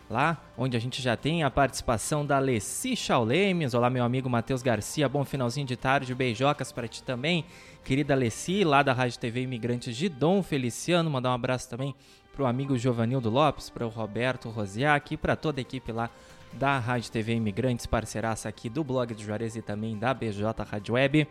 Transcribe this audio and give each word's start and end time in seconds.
lá 0.08 0.42
onde 0.56 0.76
a 0.76 0.80
gente 0.80 1.00
já 1.00 1.16
tem 1.16 1.42
a 1.42 1.50
participação 1.50 2.24
da 2.24 2.38
Leci 2.38 2.96
Chaulemes. 2.96 3.74
Olá, 3.74 3.88
meu 3.88 4.04
amigo 4.04 4.28
Matheus 4.28 4.62
Garcia, 4.62 5.08
bom 5.08 5.24
finalzinho 5.24 5.66
de 5.66 5.76
tarde, 5.76 6.14
beijocas 6.14 6.72
para 6.72 6.88
ti 6.88 7.02
também. 7.02 7.44
Querida 7.84 8.14
Leci, 8.14 8.64
lá 8.64 8.82
da 8.82 8.92
Rádio 8.92 9.18
TV 9.18 9.42
Imigrantes 9.42 9.96
de 9.96 10.08
Dom 10.08 10.42
Feliciano, 10.42 11.10
mandar 11.10 11.30
um 11.30 11.34
abraço 11.34 11.68
também 11.68 11.94
pro 12.34 12.46
amigo 12.46 12.76
Giovanildo 12.76 13.30
Lopes, 13.30 13.70
para 13.70 13.86
o 13.86 13.90
Roberto 13.90 14.48
Rosiak 14.48 15.14
e 15.14 15.16
para 15.16 15.36
toda 15.36 15.60
a 15.60 15.62
equipe 15.62 15.92
lá 15.92 16.10
da 16.52 16.78
Rádio 16.78 17.10
TV 17.10 17.34
Imigrantes, 17.34 17.86
parceiraça 17.86 18.48
aqui 18.48 18.68
do 18.68 18.82
blog 18.84 19.14
do 19.14 19.22
Juarez 19.22 19.56
e 19.56 19.62
também 19.62 19.98
da 19.98 20.12
BJ 20.14 20.42
Rádio 20.64 20.94
Web. 20.94 21.28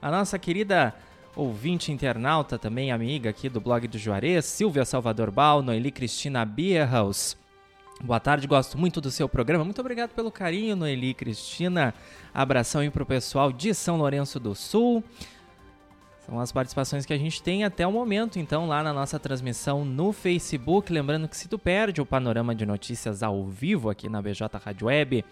A 0.00 0.10
nossa 0.10 0.38
querida 0.38 0.94
ouvinte 1.34 1.92
internauta, 1.92 2.58
também 2.58 2.92
amiga 2.92 3.30
aqui 3.30 3.48
do 3.48 3.60
blog 3.60 3.86
do 3.88 3.98
Juarez, 3.98 4.44
Silvia 4.44 4.84
Salvador 4.84 5.30
Bal, 5.30 5.62
Noeli 5.62 5.90
Cristina 5.90 6.44
Bierhaus, 6.44 7.36
Boa 8.04 8.18
tarde, 8.18 8.48
gosto 8.48 8.76
muito 8.76 9.00
do 9.00 9.12
seu 9.12 9.28
programa. 9.28 9.64
Muito 9.64 9.80
obrigado 9.80 10.10
pelo 10.10 10.28
carinho, 10.28 10.74
Noeli 10.74 11.14
Cristina. 11.14 11.94
Abração 12.34 12.80
aí 12.80 12.90
pro 12.90 13.06
pessoal 13.06 13.52
de 13.52 13.72
São 13.72 13.96
Lourenço 13.96 14.40
do 14.40 14.56
Sul. 14.56 15.04
São 16.26 16.40
as 16.40 16.50
participações 16.50 17.06
que 17.06 17.12
a 17.12 17.16
gente 17.18 17.40
tem 17.40 17.62
até 17.62 17.86
o 17.86 17.92
momento, 17.92 18.40
então, 18.40 18.66
lá 18.66 18.82
na 18.82 18.92
nossa 18.92 19.20
transmissão 19.20 19.84
no 19.84 20.12
Facebook. 20.12 20.92
Lembrando 20.92 21.28
que 21.28 21.36
se 21.36 21.46
tu 21.46 21.56
perde 21.60 22.00
o 22.00 22.06
panorama 22.06 22.56
de 22.56 22.66
notícias 22.66 23.22
ao 23.22 23.44
vivo 23.46 23.88
aqui 23.88 24.08
na 24.08 24.20
BJ 24.20 24.48
Rádio 24.58 24.88
Web 24.88 25.24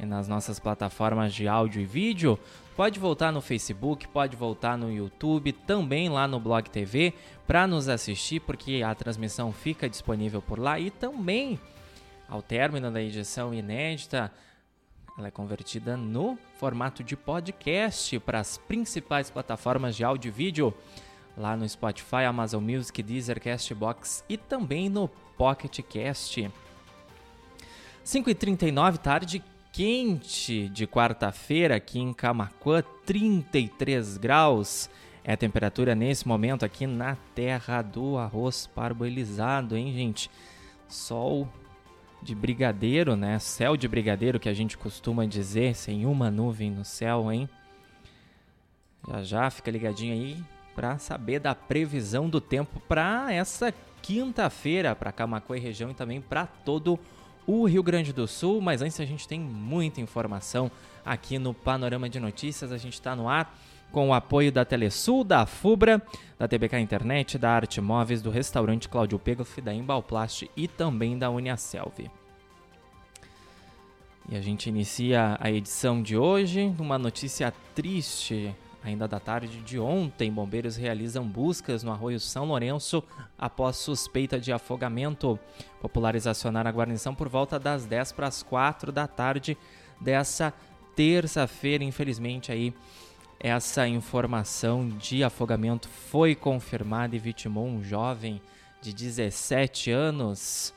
e 0.00 0.04
nas 0.04 0.26
nossas 0.26 0.58
plataformas 0.58 1.32
de 1.32 1.46
áudio 1.46 1.80
e 1.80 1.86
vídeo, 1.86 2.36
pode 2.76 2.98
voltar 2.98 3.30
no 3.30 3.40
Facebook, 3.40 4.08
pode 4.08 4.34
voltar 4.34 4.76
no 4.76 4.92
YouTube, 4.92 5.52
também 5.52 6.08
lá 6.08 6.26
no 6.26 6.40
Blog 6.40 6.68
TV 6.68 7.14
para 7.46 7.64
nos 7.64 7.88
assistir, 7.88 8.40
porque 8.40 8.82
a 8.84 8.92
transmissão 8.92 9.52
fica 9.52 9.88
disponível 9.88 10.42
por 10.42 10.58
lá 10.58 10.80
e 10.80 10.90
também 10.90 11.60
ao 12.32 12.40
término 12.40 12.90
da 12.90 13.02
edição 13.02 13.52
inédita, 13.52 14.32
ela 15.18 15.28
é 15.28 15.30
convertida 15.30 15.98
no 15.98 16.38
formato 16.58 17.04
de 17.04 17.14
podcast 17.14 18.18
para 18.20 18.40
as 18.40 18.56
principais 18.56 19.30
plataformas 19.30 19.94
de 19.94 20.02
áudio 20.02 20.30
e 20.30 20.32
vídeo, 20.32 20.74
lá 21.36 21.54
no 21.54 21.68
Spotify, 21.68 22.24
Amazon 22.26 22.64
Music, 22.64 23.02
Deezer, 23.02 23.38
Castbox 23.38 24.24
e 24.30 24.38
também 24.38 24.88
no 24.88 25.08
Pocket 25.36 25.78
Cast. 25.82 26.50
5h39, 28.02 28.96
tarde 28.96 29.44
quente 29.70 30.70
de 30.70 30.86
quarta-feira 30.86 31.76
aqui 31.76 32.00
em 32.00 32.14
Camacuã, 32.14 32.82
33 33.04 34.16
graus. 34.16 34.88
É 35.22 35.34
a 35.34 35.36
temperatura 35.36 35.94
nesse 35.94 36.26
momento 36.26 36.64
aqui 36.64 36.86
na 36.86 37.14
terra 37.34 37.82
do 37.82 38.16
arroz 38.16 38.66
parboilizado, 38.74 39.76
hein, 39.76 39.92
gente? 39.92 40.30
Sol 40.88 41.46
de 42.22 42.34
brigadeiro, 42.34 43.16
né? 43.16 43.38
Céu 43.38 43.76
de 43.76 43.88
brigadeiro 43.88 44.38
que 44.38 44.48
a 44.48 44.54
gente 44.54 44.78
costuma 44.78 45.26
dizer, 45.26 45.74
sem 45.74 46.06
uma 46.06 46.30
nuvem 46.30 46.70
no 46.70 46.84
céu, 46.84 47.32
hein? 47.32 47.48
Já 49.08 49.22
já 49.22 49.50
fica 49.50 49.70
ligadinho 49.70 50.14
aí 50.14 50.36
para 50.74 50.96
saber 50.98 51.40
da 51.40 51.54
previsão 51.54 52.28
do 52.28 52.40
tempo 52.40 52.80
para 52.88 53.32
essa 53.32 53.74
quinta-feira 54.00 54.94
para 54.94 55.12
Camacuã 55.12 55.56
e 55.56 55.60
região 55.60 55.90
e 55.90 55.94
também 55.94 56.20
para 56.20 56.46
todo 56.46 56.98
o 57.46 57.66
Rio 57.66 57.82
Grande 57.82 58.12
do 58.12 58.26
Sul. 58.28 58.60
Mas 58.60 58.80
antes 58.80 59.00
a 59.00 59.04
gente 59.04 59.26
tem 59.26 59.40
muita 59.40 60.00
informação 60.00 60.70
aqui 61.04 61.38
no 61.38 61.52
Panorama 61.52 62.08
de 62.08 62.20
Notícias. 62.20 62.72
A 62.72 62.78
gente 62.78 62.94
está 62.94 63.16
no 63.16 63.28
ar 63.28 63.52
com 63.92 64.08
o 64.08 64.14
apoio 64.14 64.50
da 64.50 64.64
Telesul, 64.64 65.22
da 65.22 65.44
Fubra, 65.44 66.02
da 66.38 66.48
TBK 66.48 66.78
Internet, 66.78 67.38
da 67.38 67.50
Arte 67.50 67.80
Móveis, 67.80 68.22
do 68.22 68.30
restaurante 68.30 68.88
Cláudio 68.88 69.18
Pegoff, 69.18 69.60
da 69.60 69.72
Embalplast 69.72 70.50
e 70.56 70.66
também 70.66 71.18
da 71.18 71.30
Uniaselv. 71.30 72.10
E 74.28 74.36
a 74.36 74.40
gente 74.40 74.68
inicia 74.68 75.36
a 75.38 75.50
edição 75.50 76.02
de 76.02 76.16
hoje 76.16 76.74
numa 76.78 76.98
notícia 76.98 77.52
triste. 77.74 78.54
Ainda 78.84 79.06
da 79.06 79.20
tarde 79.20 79.58
de 79.60 79.78
ontem, 79.78 80.32
bombeiros 80.32 80.74
realizam 80.74 81.24
buscas 81.24 81.84
no 81.84 81.92
arroio 81.92 82.18
São 82.18 82.46
Lourenço 82.46 83.02
após 83.38 83.76
suspeita 83.76 84.40
de 84.40 84.52
afogamento. 84.52 85.38
Populares 85.80 86.26
acionaram 86.26 86.68
a 86.68 86.72
guarnição 86.72 87.14
por 87.14 87.28
volta 87.28 87.58
das 87.60 87.84
10 87.84 88.12
para 88.12 88.26
as 88.26 88.42
4 88.42 88.90
da 88.90 89.06
tarde 89.06 89.56
dessa 90.00 90.52
terça-feira. 90.96 91.84
Infelizmente, 91.84 92.50
aí 92.50 92.74
essa 93.42 93.88
informação 93.88 94.88
de 94.88 95.24
afogamento 95.24 95.88
foi 95.88 96.32
confirmada 96.32 97.16
e 97.16 97.18
vitimou 97.18 97.66
um 97.66 97.82
jovem 97.82 98.40
de 98.80 98.92
17 98.92 99.90
anos. 99.90 100.72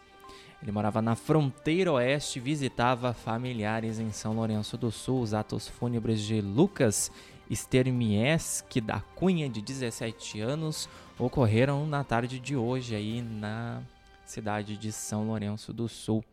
Ele 0.63 0.71
morava 0.71 0.99
na 0.99 1.15
fronteira 1.15 1.93
oeste 1.93 2.39
e 2.39 2.41
visitava 2.41 3.13
familiares 3.13 3.99
em 3.99 4.11
São 4.11 4.33
Lourenço 4.33 4.79
do 4.79 4.89
Sul. 4.89 5.21
Os 5.21 5.35
atos 5.35 5.67
fúnebres 5.67 6.19
de 6.21 6.41
Lucas 6.41 7.11
Stermieski 7.51 8.81
da 8.81 8.99
Cunha, 8.99 9.47
de 9.47 9.61
17 9.61 10.41
anos, 10.41 10.89
ocorreram 11.19 11.85
na 11.85 12.03
tarde 12.03 12.39
de 12.39 12.55
hoje 12.55 12.95
aí 12.95 13.21
na 13.21 13.83
cidade 14.25 14.75
de 14.75 14.91
São 14.91 15.27
Lourenço 15.27 15.71
do 15.71 15.87
Sul. 15.87 16.25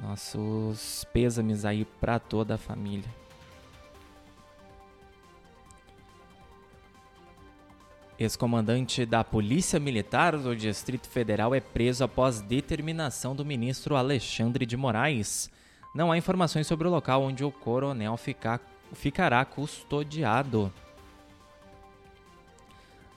Nossos 0.00 1.04
pêsames 1.12 1.66
aí 1.66 1.84
para 1.84 2.18
toda 2.18 2.54
a 2.54 2.58
família. 2.58 3.23
Ex-comandante 8.16 9.04
da 9.04 9.24
Polícia 9.24 9.80
Militar 9.80 10.36
do 10.36 10.54
Distrito 10.54 11.08
Federal 11.08 11.52
é 11.52 11.60
preso 11.60 12.04
após 12.04 12.40
determinação 12.40 13.34
do 13.34 13.44
ministro 13.44 13.96
Alexandre 13.96 14.64
de 14.64 14.76
Moraes. 14.76 15.50
Não 15.92 16.12
há 16.12 16.16
informações 16.16 16.66
sobre 16.66 16.86
o 16.86 16.90
local 16.92 17.24
onde 17.24 17.44
o 17.44 17.50
coronel 17.50 18.16
ficar, 18.16 18.60
ficará 18.92 19.44
custodiado. 19.44 20.72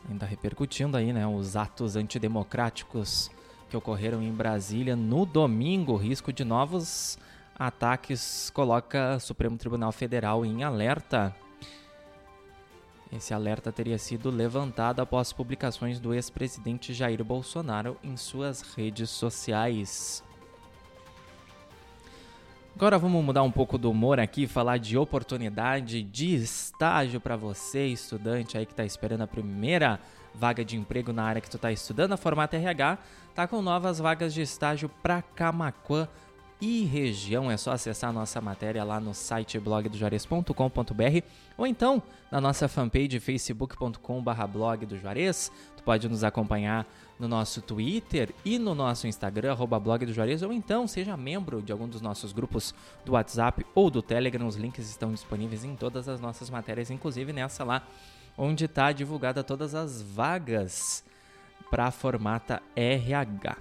Ainda 0.10 0.26
repercutindo 0.26 0.98
aí, 0.98 1.14
né, 1.14 1.28
os 1.28 1.56
atos 1.56 1.96
antidemocráticos 1.96 3.30
que 3.70 3.78
ocorreram 3.78 4.24
em 4.24 4.32
Brasília 4.32 4.96
no 4.96 5.28
domingo, 5.28 5.94
o 5.94 5.98
risco 5.98 6.34
de 6.34 6.44
novos 6.44 7.20
ataques 7.58 8.50
coloca 8.50 9.18
o 9.18 9.20
Supremo 9.20 9.58
Tribunal 9.58 9.92
Federal 9.92 10.44
em 10.44 10.64
alerta. 10.64 11.36
Esse 13.12 13.34
alerta 13.34 13.72
teria 13.72 13.98
sido 13.98 14.30
levantado 14.30 15.00
após 15.02 15.32
publicações 15.32 16.00
do 16.00 16.14
ex-presidente 16.14 16.94
Jair 16.94 17.24
Bolsonaro 17.24 17.98
em 18.04 18.18
suas 18.18 18.62
redes 18.74 19.10
sociais. 19.10 20.24
Agora 22.76 23.00
vamos 23.00 23.24
mudar 23.24 23.42
um 23.42 23.52
pouco 23.52 23.76
do 23.76 23.90
humor 23.90 24.20
aqui, 24.20 24.46
falar 24.46 24.78
de 24.78 24.98
oportunidade 24.98 26.04
de 26.04 26.36
estágio 26.36 27.20
para 27.20 27.36
você, 27.36 27.88
estudante 27.88 28.56
aí 28.56 28.68
que 28.68 28.74
está 28.74 28.86
esperando 28.86 29.22
a 29.22 29.28
primeira 29.28 30.00
vaga 30.36 30.64
de 30.64 30.78
emprego 30.78 31.12
na 31.12 31.24
área 31.24 31.42
que 31.42 31.50
tu 31.50 31.56
está 31.56 31.72
estudando. 31.72 32.12
A 32.12 32.18
Formata 32.18 32.56
RH 32.56 33.00
tá 33.34 33.48
com 33.48 33.64
novas 33.64 33.98
vagas 33.98 34.32
de 34.32 34.42
estágio 34.42 34.90
para 35.02 35.24
Camaquã 35.24 36.08
e 36.60 36.84
região. 36.86 37.50
É 37.50 37.58
só 37.58 37.72
acessar 37.72 38.10
a 38.10 38.14
nossa 38.14 38.42
matéria 38.42 38.84
lá 38.84 39.00
no 39.00 39.14
site 39.14 39.60
blogdojuarez.com.br 39.60 41.26
ou 41.58 41.68
então 41.68 42.02
na 42.32 42.42
nossa 42.42 42.68
fanpage 42.68 43.20
facebook.com.br 43.20 44.48
blog 44.52 44.86
do 44.86 44.98
Juarez. 44.98 45.52
Tu 45.76 45.84
pode 45.84 46.08
nos 46.10 46.24
acompanhar 46.24 46.86
no 47.20 47.28
nosso 47.28 47.62
Twitter 47.62 48.34
e 48.46 48.60
no 48.60 48.76
nosso 48.76 49.08
Instagram, 49.08 49.52
arroba 49.52 49.80
blog 49.80 50.06
do 50.06 50.14
Juarez, 50.14 50.44
ou 50.44 50.54
então 50.54 50.88
seja 50.88 51.18
membro 51.18 51.62
de 51.62 51.72
algum 51.72 51.88
dos 51.88 52.02
nossos 52.02 52.32
grupos 52.32 52.74
do 53.04 53.14
WhatsApp 53.14 53.66
ou 53.74 53.90
do 53.90 54.02
Telegram. 54.02 54.46
Os 54.48 54.56
links 54.56 54.90
estão 54.90 55.12
disponíveis 55.12 55.64
em 55.64 55.76
todas 55.76 56.08
as 56.08 56.20
nossas 56.20 56.50
matérias, 56.50 56.92
inclusive 56.92 57.34
nessa 57.34 57.64
lá, 57.64 57.82
onde 58.38 58.66
está 58.66 58.92
divulgada 58.92 59.44
todas 59.44 59.74
as 59.74 60.02
vagas 60.02 61.04
para 61.72 61.88
a 61.88 61.92
formata 61.92 62.62
RH. 62.76 63.58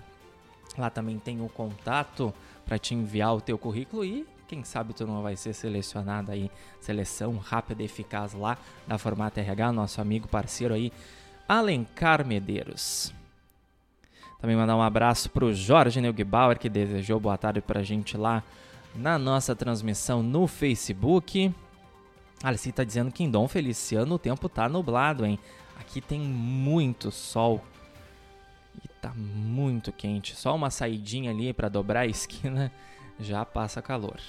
Lá 0.76 0.90
também 0.90 1.18
tem 1.18 1.40
o 1.40 1.48
contato 1.48 2.34
para 2.66 2.78
te 2.78 2.94
enviar 2.94 3.34
o 3.34 3.40
teu 3.40 3.56
currículo 3.56 4.04
e 4.04 4.26
quem 4.46 4.62
sabe 4.62 4.92
tu 4.92 5.06
não 5.06 5.22
vai 5.22 5.36
ser 5.36 5.52
selecionado 5.52 6.30
aí, 6.30 6.50
seleção 6.80 7.36
rápida 7.36 7.82
e 7.82 7.86
eficaz 7.86 8.32
lá 8.32 8.58
da 8.86 8.98
Formata 8.98 9.40
RH, 9.40 9.72
nosso 9.72 10.00
amigo 10.00 10.28
parceiro 10.28 10.74
aí, 10.74 10.92
Alencar 11.48 12.24
Medeiros. 12.26 13.12
Também 14.40 14.56
mandar 14.56 14.76
um 14.76 14.82
abraço 14.82 15.30
para 15.30 15.44
o 15.44 15.54
Jorge 15.54 16.00
Neugbauer, 16.00 16.58
que 16.58 16.68
desejou 16.68 17.18
boa 17.18 17.38
tarde 17.38 17.60
para 17.60 17.80
a 17.80 17.82
gente 17.82 18.16
lá 18.16 18.42
na 18.94 19.18
nossa 19.18 19.56
transmissão 19.56 20.22
no 20.22 20.46
Facebook. 20.46 21.52
Alice 22.42 22.68
está 22.68 22.84
dizendo 22.84 23.10
que 23.10 23.24
em 23.24 23.30
Dom 23.30 23.48
Feliciano 23.48 24.14
o 24.14 24.18
tempo 24.18 24.48
tá 24.48 24.68
nublado, 24.68 25.24
hein? 25.24 25.38
Aqui 25.78 26.00
tem 26.00 26.20
muito 26.20 27.10
sol 27.10 27.64
e 28.84 28.88
tá 28.88 29.12
muito 29.14 29.92
quente. 29.92 30.34
Só 30.36 30.54
uma 30.54 30.70
saidinha 30.70 31.30
ali 31.30 31.52
para 31.52 31.68
dobrar 31.68 32.00
a 32.00 32.06
esquina 32.06 32.72
já 33.18 33.44
passa 33.44 33.80
calor. 33.82 34.20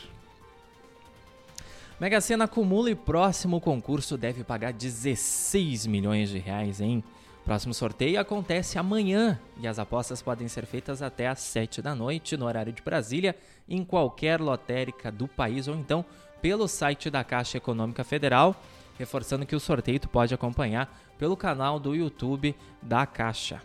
Mega 1.99 2.21
Sena 2.21 2.45
acumula 2.45 2.91
e 2.91 2.95
próximo 2.95 3.59
concurso 3.59 4.17
deve 4.17 4.43
pagar 4.43 4.71
16 4.71 5.87
milhões 5.87 6.29
de 6.29 6.37
reais, 6.37 6.79
hein? 6.79 7.03
Próximo 7.43 7.73
sorteio 7.73 8.19
acontece 8.19 8.77
amanhã 8.77 9.39
e 9.59 9.67
as 9.67 9.79
apostas 9.79 10.21
podem 10.21 10.47
ser 10.47 10.65
feitas 10.65 11.01
até 11.01 11.27
às 11.27 11.39
7 11.39 11.81
da 11.81 11.95
noite 11.95 12.37
no 12.37 12.45
horário 12.45 12.73
de 12.73 12.81
Brasília, 12.81 13.35
em 13.67 13.83
qualquer 13.83 14.39
lotérica 14.39 15.11
do 15.11 15.27
país 15.27 15.67
ou 15.67 15.75
então 15.75 16.05
pelo 16.41 16.67
site 16.67 17.09
da 17.09 17.23
Caixa 17.23 17.57
Econômica 17.57 18.03
Federal, 18.03 18.55
reforçando 18.99 19.45
que 19.45 19.55
o 19.55 19.59
sorteio 19.59 19.99
pode 20.01 20.33
acompanhar 20.33 20.93
pelo 21.17 21.37
canal 21.37 21.79
do 21.79 21.95
YouTube 21.95 22.55
da 22.81 23.05
Caixa. 23.05 23.61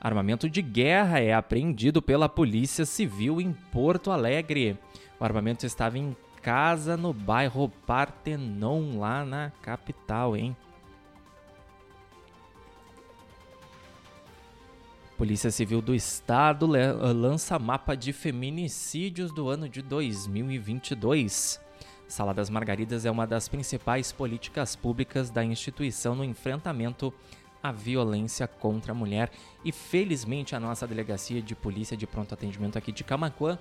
Armamento 0.00 0.48
de 0.48 0.62
guerra 0.62 1.18
é 1.18 1.34
apreendido 1.34 2.00
pela 2.00 2.28
Polícia 2.28 2.86
Civil 2.86 3.40
em 3.40 3.52
Porto 3.52 4.10
Alegre. 4.12 4.78
O 5.18 5.24
armamento 5.24 5.66
estava 5.66 5.98
em 5.98 6.16
casa 6.40 6.96
no 6.96 7.12
bairro 7.12 7.68
Partenon, 7.84 8.98
lá 8.98 9.24
na 9.24 9.50
capital, 9.60 10.36
hein? 10.36 10.56
Polícia 15.16 15.50
Civil 15.50 15.82
do 15.82 15.92
Estado 15.92 16.64
lança 16.66 17.58
mapa 17.58 17.96
de 17.96 18.12
feminicídios 18.12 19.32
do 19.32 19.48
ano 19.48 19.68
de 19.68 19.82
2022. 19.82 21.60
Sala 22.06 22.32
das 22.32 22.48
Margaridas 22.48 23.04
é 23.04 23.10
uma 23.10 23.26
das 23.26 23.48
principais 23.48 24.12
políticas 24.12 24.76
públicas 24.76 25.28
da 25.28 25.44
instituição 25.44 26.14
no 26.14 26.22
enfrentamento 26.22 27.12
à 27.62 27.72
violência 27.72 28.46
contra 28.46 28.92
a 28.92 28.94
mulher 28.94 29.30
e 29.64 29.72
felizmente 29.72 30.54
a 30.54 30.60
nossa 30.60 30.86
delegacia 30.86 31.42
de 31.42 31.54
polícia 31.54 31.96
de 31.96 32.06
pronto 32.06 32.34
atendimento 32.34 32.78
aqui 32.78 32.92
de 32.92 33.04
Camacuã 33.04 33.58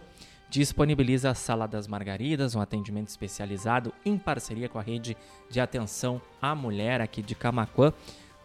disponibiliza 0.49 1.29
a 1.29 1.35
Sala 1.35 1.67
das 1.67 1.87
Margaridas, 1.87 2.55
um 2.55 2.61
atendimento 2.61 3.09
especializado 3.09 3.93
em 4.05 4.17
parceria 4.17 4.69
com 4.69 4.79
a 4.79 4.81
rede 4.81 5.17
de 5.49 5.59
atenção 5.59 6.21
à 6.41 6.55
mulher 6.55 7.01
aqui 7.01 7.21
de 7.21 7.35
Camacuã, 7.35 7.93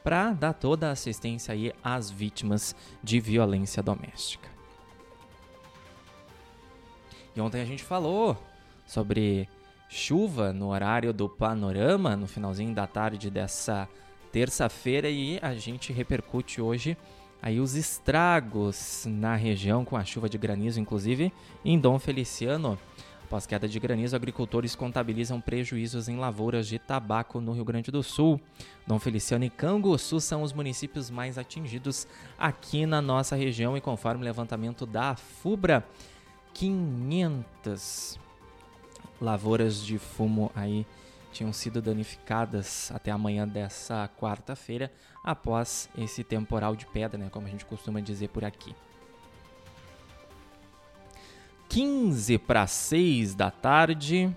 para 0.03 0.33
dar 0.33 0.53
toda 0.53 0.89
a 0.89 0.93
assistência 0.93 1.55
aí 1.55 1.73
às 1.83 2.11
vítimas 2.11 2.75
de 3.03 3.21
violência 3.21 3.83
doméstica. 3.83 4.51
E 7.37 7.41
ontem 7.41 7.63
a 7.63 7.65
gente 7.65 7.85
falou 7.85 8.37
sobre 8.85 9.49
chuva 9.89 10.53
no 10.53 10.69
horário 10.69 11.13
do 11.13 11.29
panorama, 11.29 12.17
no 12.17 12.27
finalzinho 12.27 12.75
da 12.75 12.87
tarde 12.87 13.31
dessa 13.31 13.89
terça-feira, 14.33 15.09
e 15.11 15.39
a 15.43 15.55
gente 15.55 15.93
repercute 15.93 16.61
hoje 16.61 16.97
aí 17.43 17.61
os 17.61 17.75
estragos 17.75 19.05
na 19.07 19.37
região 19.37 19.85
com 19.85 19.97
a 19.97 20.05
chuva 20.05 20.29
de 20.29 20.39
granizo, 20.39 20.81
inclusive 20.81 21.33
em 21.65 21.79
Dom 21.79 21.99
Feliciano. 21.99 22.79
Após 23.25 23.47
queda 23.47 23.67
de 23.67 23.81
granizo, 23.81 24.15
agricultores 24.15 24.77
contabilizam 24.77 25.41
prejuízos 25.41 26.07
em 26.09 26.17
lavouras 26.17 26.69
de 26.69 26.79
tabaco 26.79 27.41
no 27.41 27.53
Rio 27.53 27.65
Grande 27.65 27.91
do 27.91 28.03
Sul. 28.03 28.41
Dom 28.87 28.99
Feliciano 28.99 29.45
e 29.45 29.51
Canguçu 29.51 30.21
são 30.21 30.43
os 30.43 30.53
municípios 30.53 31.11
mais 31.11 31.39
atingidos 31.39 32.07
aqui 32.39 32.85
na 32.85 33.01
nossa 33.01 33.35
região 33.35 33.77
e 33.77 33.81
conforme 33.81 34.23
o 34.23 34.25
levantamento 34.25 34.85
da 34.85 35.17
FUBRA, 35.17 35.85
500 36.53 38.19
lavouras 39.21 39.83
de 39.83 39.99
fumo 39.99 40.53
aí 40.55 40.87
tinham 41.33 41.53
sido 41.53 41.81
danificadas 41.81 42.93
até 42.95 43.11
amanhã 43.11 43.49
dessa 43.49 44.09
quarta-feira 44.21 44.93
após 45.25 45.89
esse 45.97 46.23
temporal 46.23 46.77
de 46.77 46.87
pedra, 46.87 47.19
né, 47.19 47.29
como 47.31 47.47
a 47.47 47.51
gente 47.51 47.65
costuma 47.65 48.01
dizer 48.01 48.29
por 48.29 48.45
aqui. 48.45 48.75
15 51.69 52.39
para 52.39 52.67
6 52.67 53.35
da 53.35 53.51
tarde. 53.51 54.31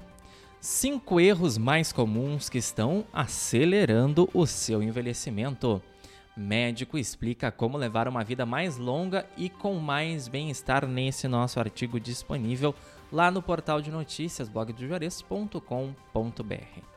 Cinco 0.62 1.19
erros 1.19 1.57
mais 1.57 1.92
comuns 1.92 2.50
que 2.50 2.57
estão 2.57 3.06
acelerando 3.12 4.30
o 4.33 4.47
seu 4.47 4.81
envelhecimento. 4.81 5.81
Médico 6.36 6.97
explica 6.97 7.51
como 7.51 7.77
levar 7.77 8.07
uma 8.07 8.24
vida 8.24 8.45
mais 8.45 8.77
longa 8.77 9.25
e 9.38 9.50
com 9.50 9.75
mais 9.75 10.27
bem-estar 10.27 10.88
nesse 10.88 11.27
nosso 11.27 11.59
artigo 11.59 12.00
disponível 12.00 12.74
lá 13.12 13.31
no 13.31 13.42
portal 13.42 13.81
de 13.81 13.92
notícias 13.92 14.50
blogdojuarez.com.br. 14.50 16.96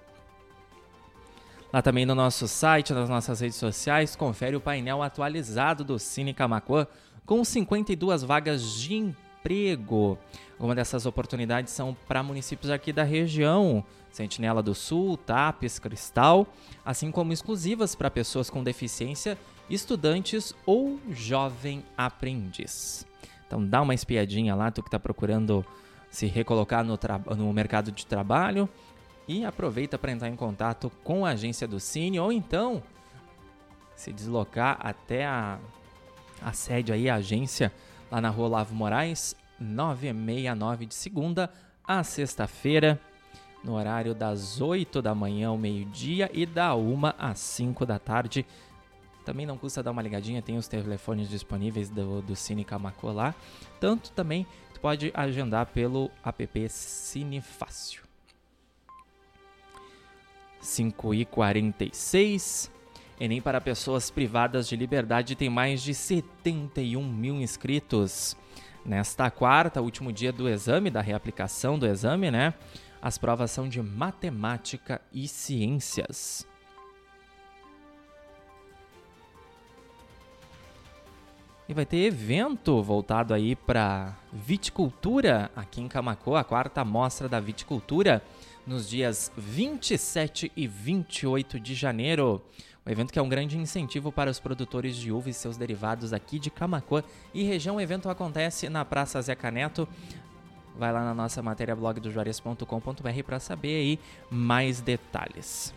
Lá 1.72 1.82
também 1.82 2.06
no 2.06 2.14
nosso 2.14 2.48
site, 2.48 2.94
nas 2.94 3.10
nossas 3.10 3.40
redes 3.40 3.56
sociais, 3.56 4.16
confere 4.16 4.56
o 4.56 4.60
painel 4.60 5.02
atualizado 5.02 5.84
do 5.84 5.98
Cine 5.98 6.32
Camacuã 6.32 6.86
com 7.26 7.44
52 7.44 8.22
vagas 8.22 8.72
de 8.72 8.94
emprego. 8.94 10.18
Uma 10.58 10.74
dessas 10.74 11.04
oportunidades 11.04 11.72
são 11.72 11.94
para 12.06 12.22
municípios 12.22 12.70
aqui 12.70 12.90
da 12.90 13.04
região, 13.04 13.84
Sentinela 14.10 14.62
do 14.62 14.74
Sul, 14.74 15.18
Tapes, 15.18 15.78
Cristal, 15.78 16.46
assim 16.84 17.10
como 17.10 17.34
exclusivas 17.34 17.94
para 17.94 18.10
pessoas 18.10 18.48
com 18.48 18.64
deficiência, 18.64 19.36
estudantes 19.68 20.54
ou 20.64 20.98
jovem 21.10 21.84
aprendiz. 21.96 23.06
Então 23.46 23.64
dá 23.64 23.82
uma 23.82 23.94
espiadinha 23.94 24.54
lá, 24.54 24.70
tu 24.70 24.82
que 24.82 24.88
está 24.88 24.98
procurando 24.98 25.64
se 26.10 26.26
recolocar 26.26 26.84
no, 26.84 26.98
no 27.36 27.52
mercado 27.52 27.92
de 27.92 28.06
trabalho 28.06 28.68
e 29.26 29.44
aproveita 29.44 29.98
para 29.98 30.12
entrar 30.12 30.28
em 30.28 30.36
contato 30.36 30.90
com 31.04 31.26
a 31.26 31.30
agência 31.30 31.68
do 31.68 31.78
Cine 31.78 32.18
ou 32.18 32.32
então 32.32 32.82
se 33.94 34.12
deslocar 34.12 34.78
até 34.80 35.26
a, 35.26 35.58
a 36.40 36.52
sede 36.52 36.92
aí, 36.92 37.10
a 37.10 37.16
agência 37.16 37.72
lá 38.10 38.20
na 38.20 38.30
rua 38.30 38.48
Lavo 38.48 38.74
Moraes, 38.74 39.36
969 39.60 40.86
de 40.86 40.94
segunda 40.94 41.52
a 41.88 42.04
sexta-feira, 42.04 43.00
no 43.64 43.74
horário 43.74 44.14
das 44.14 44.60
8 44.60 45.00
da 45.00 45.14
manhã 45.14 45.48
ao 45.48 45.56
meio-dia 45.56 46.30
e 46.34 46.44
da 46.44 46.76
1 46.76 47.00
às 47.18 47.38
5 47.38 47.86
da 47.86 47.98
tarde. 47.98 48.44
Também 49.24 49.46
não 49.46 49.56
custa 49.56 49.82
dar 49.82 49.90
uma 49.90 50.02
ligadinha, 50.02 50.42
tem 50.42 50.58
os 50.58 50.68
telefones 50.68 51.30
disponíveis 51.30 51.88
do, 51.88 52.20
do 52.20 52.36
Cine 52.36 52.62
Camacô 52.62 53.10
lá. 53.10 53.34
Tanto 53.80 54.12
também 54.12 54.46
tu 54.78 54.80
pode 54.80 55.10
agendar 55.12 55.66
pelo 55.66 56.08
app 56.24 56.68
Cine 56.68 57.40
Fácil. 57.40 58.02
5 60.60 61.14
e 61.14 61.24
46. 61.24 62.70
Enem 63.20 63.42
para 63.42 63.60
pessoas 63.60 64.08
privadas 64.10 64.68
de 64.68 64.76
liberdade 64.76 65.34
tem 65.34 65.50
mais 65.50 65.82
de 65.82 65.92
71 65.92 67.04
mil 67.04 67.40
inscritos. 67.40 68.36
Nesta 68.86 69.30
quarta, 69.30 69.82
último 69.82 70.12
dia 70.12 70.32
do 70.32 70.48
exame, 70.48 70.90
da 70.90 71.00
reaplicação 71.00 71.76
do 71.76 71.86
exame, 71.86 72.30
né? 72.30 72.54
As 73.02 73.18
provas 73.18 73.50
são 73.50 73.68
de 73.68 73.82
matemática 73.82 75.00
e 75.12 75.26
ciências. 75.26 76.47
E 81.68 81.74
vai 81.74 81.84
ter 81.84 81.98
evento 81.98 82.82
voltado 82.82 83.34
aí 83.34 83.54
para 83.54 84.16
viticultura 84.32 85.50
aqui 85.54 85.82
em 85.82 85.86
Camacô, 85.86 86.34
a 86.34 86.42
quarta 86.42 86.82
mostra 86.82 87.28
da 87.28 87.38
viticultura 87.38 88.22
nos 88.66 88.88
dias 88.88 89.30
27 89.36 90.50
e 90.56 90.66
28 90.66 91.60
de 91.60 91.74
janeiro. 91.74 92.42
O 92.86 92.90
evento 92.90 93.12
que 93.12 93.18
é 93.18 93.22
um 93.22 93.28
grande 93.28 93.58
incentivo 93.58 94.10
para 94.10 94.30
os 94.30 94.40
produtores 94.40 94.96
de 94.96 95.12
uva 95.12 95.28
e 95.28 95.34
seus 95.34 95.58
derivados 95.58 96.14
aqui 96.14 96.38
de 96.38 96.48
Camacuã 96.50 97.04
e 97.34 97.42
região. 97.42 97.76
O 97.76 97.80
evento 97.82 98.08
acontece 98.08 98.70
na 98.70 98.82
Praça 98.82 99.20
Zeca 99.20 99.50
Neto. 99.50 99.86
Vai 100.74 100.90
lá 100.90 101.04
na 101.04 101.12
nossa 101.12 101.42
matéria 101.42 101.76
blog 101.76 102.00
do 102.00 102.10
juarez.com.br 102.10 103.22
para 103.26 103.38
saber 103.38 103.74
aí 103.74 104.00
mais 104.30 104.80
detalhes. 104.80 105.74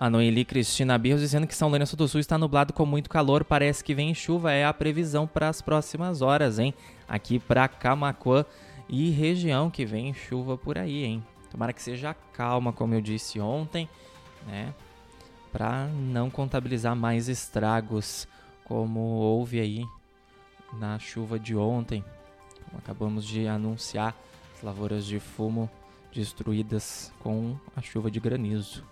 A 0.00 0.08
Noeli 0.08 0.44
Cristina 0.44 0.96
Birros 0.96 1.22
dizendo 1.22 1.44
que 1.44 1.56
São 1.56 1.68
Lourenço 1.68 1.96
do 1.96 2.06
Sul 2.06 2.20
está 2.20 2.38
nublado 2.38 2.72
com 2.72 2.86
muito 2.86 3.10
calor, 3.10 3.42
parece 3.42 3.82
que 3.82 3.96
vem 3.96 4.14
chuva, 4.14 4.52
é 4.52 4.64
a 4.64 4.72
previsão 4.72 5.26
para 5.26 5.48
as 5.48 5.60
próximas 5.60 6.22
horas, 6.22 6.60
hein? 6.60 6.72
Aqui 7.08 7.40
para 7.40 7.66
Camacuã 7.66 8.44
e 8.88 9.10
região 9.10 9.68
que 9.68 9.84
vem 9.84 10.14
chuva 10.14 10.56
por 10.56 10.78
aí, 10.78 11.02
hein? 11.02 11.26
Tomara 11.50 11.72
que 11.72 11.82
seja 11.82 12.14
calma, 12.32 12.72
como 12.72 12.94
eu 12.94 13.00
disse 13.00 13.40
ontem, 13.40 13.88
né? 14.46 14.72
Para 15.50 15.88
não 15.88 16.30
contabilizar 16.30 16.94
mais 16.94 17.28
estragos 17.28 18.28
como 18.62 19.00
houve 19.00 19.58
aí 19.58 19.84
na 20.74 20.96
chuva 21.00 21.40
de 21.40 21.56
ontem. 21.56 22.04
Como 22.66 22.78
acabamos 22.78 23.26
de 23.26 23.48
anunciar, 23.48 24.14
as 24.54 24.62
lavouras 24.62 25.04
de 25.04 25.18
fumo 25.18 25.68
destruídas 26.14 27.12
com 27.18 27.56
a 27.74 27.82
chuva 27.82 28.08
de 28.12 28.20
granizo. 28.20 28.84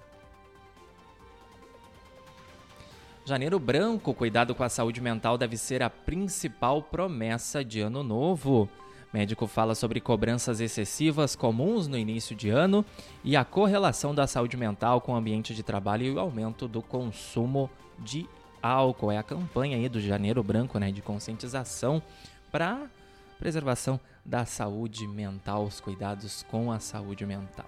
Janeiro 3.26 3.59
branco, 3.59 4.14
cuidado 4.14 4.54
com 4.54 4.62
a 4.62 4.68
saúde 4.68 5.00
mental 5.00 5.37
deve 5.37 5.56
ser 5.56 5.83
a 5.83 5.90
principal 5.90 6.80
promessa 6.80 7.64
de 7.64 7.80
ano 7.80 8.04
novo. 8.04 8.68
Médico 9.12 9.49
fala 9.49 9.75
sobre 9.75 10.00
cobranças 10.00 10.61
excessivas 10.61 11.35
comuns 11.35 11.88
no 11.88 11.99
início 11.99 12.37
de 12.37 12.50
ano 12.50 12.85
e 13.25 13.35
a 13.35 13.45
correlação 13.45 14.14
da 14.14 14.28
saúde 14.28 14.56
mental 14.56 15.00
com 15.00 15.12
o 15.12 15.16
ambiente 15.16 15.56
de 15.56 15.64
trabalho 15.64 16.04
e 16.06 16.12
o 16.12 16.21
aumento 16.21 16.68
do 16.68 16.80
consumo 16.80 17.68
de 17.99 18.28
álcool. 18.62 19.11
É 19.11 19.18
a 19.18 19.25
campanha 19.25 19.76
aí 19.76 19.88
do 19.88 20.00
Janeiro 20.00 20.40
Branco, 20.40 20.78
né, 20.78 20.92
de 20.92 21.02
conscientização 21.02 22.00
para 22.52 22.87
preservação 23.40 23.99
da 24.25 24.45
saúde 24.45 25.04
mental, 25.09 25.64
os 25.64 25.80
cuidados 25.80 26.45
com 26.45 26.71
a 26.71 26.78
saúde 26.78 27.26
mental. 27.26 27.66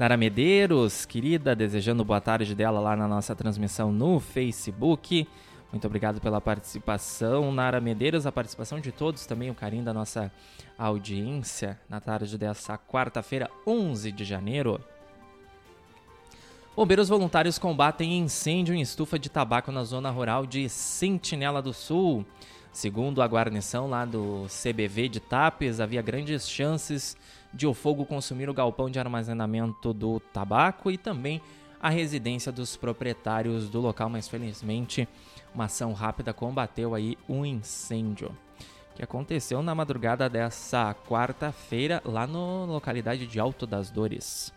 Nara 0.00 0.16
Medeiros, 0.16 1.04
querida, 1.04 1.54
desejando 1.54 2.02
boa 2.02 2.22
tarde 2.22 2.54
dela 2.54 2.80
lá 2.80 2.96
na 2.96 3.06
nossa 3.06 3.36
transmissão 3.36 3.92
no 3.92 4.18
Facebook. 4.18 5.28
Muito 5.70 5.86
obrigado 5.86 6.22
pela 6.22 6.40
participação, 6.40 7.52
Nara 7.52 7.82
Medeiros, 7.82 8.24
a 8.24 8.32
participação 8.32 8.80
de 8.80 8.92
todos, 8.92 9.26
também 9.26 9.50
o 9.50 9.54
carinho 9.54 9.84
da 9.84 9.92
nossa 9.92 10.32
audiência 10.78 11.78
na 11.86 12.00
tarde 12.00 12.38
dessa 12.38 12.78
quarta-feira, 12.78 13.50
11 13.66 14.10
de 14.10 14.24
janeiro. 14.24 14.80
Bombeiros 16.74 17.10
voluntários 17.10 17.58
combatem 17.58 18.20
incêndio 18.20 18.74
em 18.74 18.80
estufa 18.80 19.18
de 19.18 19.28
tabaco 19.28 19.70
na 19.70 19.84
zona 19.84 20.08
rural 20.08 20.46
de 20.46 20.66
Sentinela 20.70 21.60
do 21.60 21.74
Sul. 21.74 22.24
Segundo 22.72 23.20
a 23.20 23.26
guarnição 23.26 23.86
lá 23.86 24.06
do 24.06 24.46
CBV 24.46 25.10
de 25.10 25.20
Tapes, 25.20 25.78
havia 25.78 26.00
grandes 26.00 26.48
chances 26.48 27.18
de 27.52 27.66
o 27.66 27.74
fogo 27.74 28.04
consumir 28.04 28.48
o 28.48 28.54
galpão 28.54 28.90
de 28.90 28.98
armazenamento 28.98 29.92
do 29.92 30.20
tabaco 30.20 30.90
e 30.90 30.96
também 30.96 31.40
a 31.80 31.88
residência 31.88 32.52
dos 32.52 32.76
proprietários 32.76 33.68
do 33.68 33.80
local, 33.80 34.08
mas 34.08 34.28
felizmente 34.28 35.08
uma 35.54 35.64
ação 35.64 35.92
rápida 35.92 36.32
combateu 36.32 36.94
aí 36.94 37.16
um 37.28 37.44
incêndio 37.44 38.36
que 38.94 39.02
aconteceu 39.02 39.62
na 39.62 39.74
madrugada 39.74 40.28
dessa 40.28 40.94
quarta-feira 41.08 42.02
lá 42.04 42.26
na 42.26 42.64
localidade 42.66 43.26
de 43.26 43.40
Alto 43.40 43.66
das 43.66 43.90
Dores. 43.90 44.52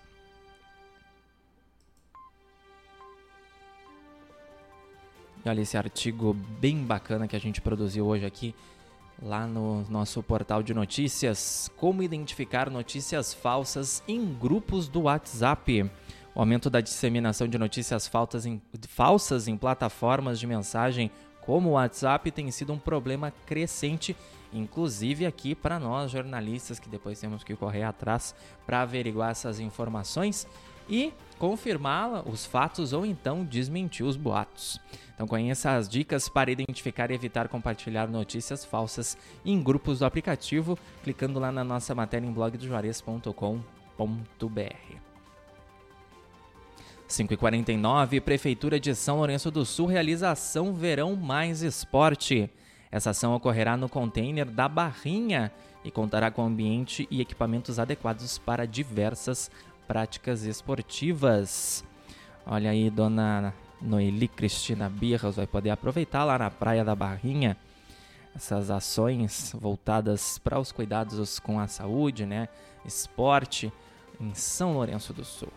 E 5.46 5.50
olha 5.50 5.62
esse 5.62 5.78
artigo 5.78 6.34
bem 6.34 6.84
bacana 6.84 7.28
que 7.28 7.36
a 7.36 7.40
gente 7.40 7.62
produziu 7.62 8.06
hoje 8.06 8.26
aqui 8.26 8.54
lá 9.22 9.48
no 9.48 9.84
nosso 9.90 10.22
portal 10.22 10.62
de 10.64 10.74
notícias 10.74 11.70
como 11.78 12.04
identificar 12.04 12.70
notícias 12.70 13.34
falsas 13.34 14.04
em 14.08 14.34
grupos 14.34 14.88
do 14.88 15.02
WhatsApp. 15.02 15.90
O 16.36 16.40
aumento 16.40 16.70
da 16.70 16.82
disseminação 16.82 17.48
de 17.48 17.58
notícias 17.58 18.08
falsas 18.08 18.46
em, 18.46 18.62
falsas 18.90 19.48
em 19.48 19.56
plataformas 19.56 20.40
de 20.40 20.48
mensagem 20.48 21.12
como 21.42 21.70
o 21.70 21.74
WhatsApp 21.74 22.32
tem 22.32 22.50
sido 22.52 22.74
um 22.74 22.80
problema 22.80 23.32
crescente, 23.46 24.16
inclusive 24.52 25.26
aqui 25.26 25.54
para 25.54 25.78
nós 25.78 26.10
jornalistas 26.10 26.80
que 26.80 26.90
depois 26.90 27.20
temos 27.20 27.44
que 27.44 27.56
correr 27.56 27.84
atrás 27.84 28.34
para 28.66 28.82
averiguar 28.82 29.32
essas 29.32 29.60
informações 29.60 30.48
e 30.90 31.14
confirmar 31.38 32.28
os 32.28 32.46
fatos 32.46 32.94
ou 32.94 33.06
então 33.06 33.44
desmentir 33.44 34.06
os 34.06 34.16
boatos. 34.16 34.80
Então 35.14 35.28
conheça 35.28 35.76
as 35.76 35.88
dicas 35.88 36.30
para 36.30 36.52
identificar 36.52 37.12
e 37.12 37.14
evitar 37.14 37.48
compartilhar 37.48 38.08
notícias 38.08 38.66
falsas 38.66 39.18
em 39.46 39.62
grupos 39.62 40.00
do 40.00 40.06
aplicativo, 40.06 40.78
clicando 41.04 41.40
lá 41.40 41.52
na 41.52 41.64
nossa 41.64 41.94
matéria 41.94 42.26
em 42.26 42.32
blogdojuarez.com.br. 42.32 45.04
5h49, 47.10 48.22
Prefeitura 48.22 48.80
de 48.80 48.96
São 48.96 49.18
Lourenço 49.18 49.52
do 49.52 49.66
Sul 49.66 49.86
realiza 49.86 50.32
ação 50.32 50.74
Verão 50.74 51.16
Mais 51.16 51.62
Esporte. 51.62 52.50
Essa 52.90 53.12
ação 53.12 53.36
ocorrerá 53.36 53.78
no 53.78 53.90
container 53.90 54.46
da 54.46 54.68
Barrinha 54.68 55.52
e 55.84 55.92
contará 55.92 56.32
com 56.32 56.44
ambiente 56.44 57.08
e 57.12 57.22
equipamentos 57.22 57.78
adequados 57.78 58.38
para 58.38 58.66
diversas 58.66 59.52
práticas 59.88 60.44
esportivas. 60.44 61.84
Olha 62.46 62.72
aí, 62.72 62.90
dona 62.90 63.54
Noeli 63.82 64.28
Cristina 64.28 64.90
Birras 64.90 65.36
vai 65.36 65.48
poder 65.48 65.70
aproveitar 65.70 66.24
lá 66.24 66.38
na 66.38 66.50
Praia 66.50 66.84
da 66.84 66.96
Barrinha 66.96 67.58
essas 68.36 68.72
ações 68.72 69.54
voltadas 69.60 70.40
para 70.40 70.60
os 70.60 70.72
cuidados 70.72 71.40
com 71.40 71.60
a 71.60 71.68
saúde, 71.68 72.26
né? 72.26 72.50
Esporte 72.84 73.72
em 74.20 74.34
São 74.34 74.74
Lourenço 74.74 75.14
do 75.14 75.24
Sul. 75.24 75.52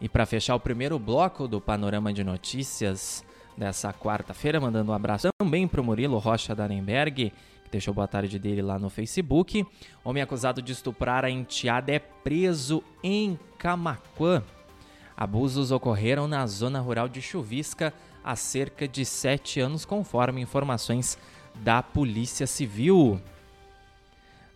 E 0.00 0.08
para 0.08 0.26
fechar 0.26 0.54
o 0.54 0.60
primeiro 0.60 0.98
bloco 0.98 1.48
do 1.48 1.60
Panorama 1.60 2.12
de 2.12 2.22
Notícias 2.22 3.24
dessa 3.56 3.92
quarta-feira, 3.92 4.60
mandando 4.60 4.92
um 4.92 4.94
abraço 4.94 5.28
também 5.40 5.66
para 5.66 5.80
o 5.80 5.84
Murilo 5.84 6.18
Rocha 6.18 6.54
que 7.10 7.32
deixou 7.70 7.92
boa 7.94 8.08
tarde 8.08 8.38
dele 8.38 8.62
lá 8.62 8.78
no 8.78 8.88
Facebook. 8.88 9.66
Homem 10.04 10.22
acusado 10.22 10.62
de 10.62 10.72
estuprar 10.72 11.24
a 11.24 11.30
enteada 11.30 11.92
é 11.92 11.98
preso 11.98 12.82
em 13.02 13.38
Camaquã. 13.58 14.42
Abusos 15.16 15.72
ocorreram 15.72 16.28
na 16.28 16.46
zona 16.46 16.80
rural 16.80 17.08
de 17.08 17.20
Chuvisca 17.20 17.92
há 18.22 18.36
cerca 18.36 18.86
de 18.86 19.04
sete 19.04 19.60
anos, 19.60 19.84
conforme 19.84 20.40
informações 20.40 21.18
da 21.56 21.82
Polícia 21.82 22.46
Civil. 22.46 23.20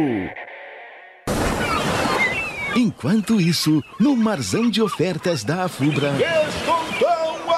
Enquanto 2.75 3.39
isso, 3.39 3.81
no 3.99 4.17
Marzão 4.17 4.69
de 4.69 4.81
Ofertas 4.81 5.45
da 5.45 5.63
Afubra. 5.63 6.11
Descontão 6.11 6.75
à 6.75 6.86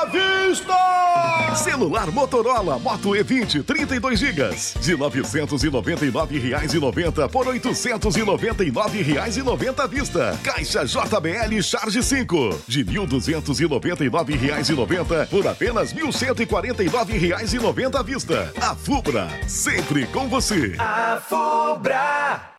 vista! 0.10 1.56
Celular 1.56 2.12
Motorola 2.12 2.78
Moto 2.80 3.10
E20 3.10 3.64
32 3.64 4.20
GB 4.20 4.50
de 4.82 4.96
R$ 4.96 4.98
999,90 4.98 7.30
por 7.30 7.48
R$ 7.48 7.60
899,90 7.60 9.80
à 9.80 9.88
vista. 9.88 10.38
Caixa 10.44 10.86
JBL 10.86 11.62
Charge 11.62 12.04
5 12.04 12.62
de 12.68 12.84
R$ 12.84 12.94
1.299,90 13.08 15.28
por 15.28 15.48
apenas 15.48 15.92
R$ 15.92 16.04
1.149,90 16.04 18.00
à 18.00 18.04
vista. 18.04 18.54
A 18.62 18.76
Fubra, 18.76 19.28
sempre 19.48 20.06
com 20.08 20.28
você. 20.28 20.76
A 20.78 21.22
Fubra! 21.28 22.59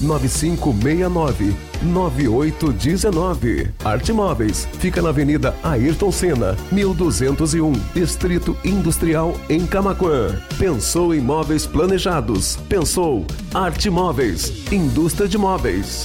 9569 0.00 1.54
9819. 1.82 3.72
Arte 3.84 4.12
Móveis 4.12 4.68
fica 4.78 5.00
na 5.00 5.08
Avenida 5.10 5.54
Ayrton 5.62 6.12
Senna, 6.12 6.56
1201, 6.70 7.72
Distrito 7.94 8.56
Industrial 8.64 9.34
em 9.48 9.66
Camaquã. 9.66 10.40
Pensou 10.58 11.14
em 11.14 11.20
móveis 11.20 11.66
planejados? 11.66 12.56
Pensou 12.68 13.24
Arte 13.54 13.88
Móveis, 13.90 14.70
indústria 14.72 15.28
de 15.28 15.38
móveis. 15.38 16.04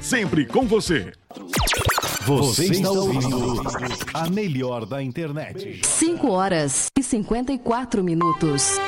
Sempre 0.00 0.46
com 0.46 0.66
você. 0.66 1.12
Você 2.26 2.66
está 2.66 2.90
ouvindo 2.90 3.62
a 4.12 4.28
melhor 4.30 4.86
da 4.86 5.02
internet. 5.02 5.80
5 5.84 6.28
horas 6.30 6.86
e 6.98 7.02
54 7.02 8.02
minutos. 8.02 8.78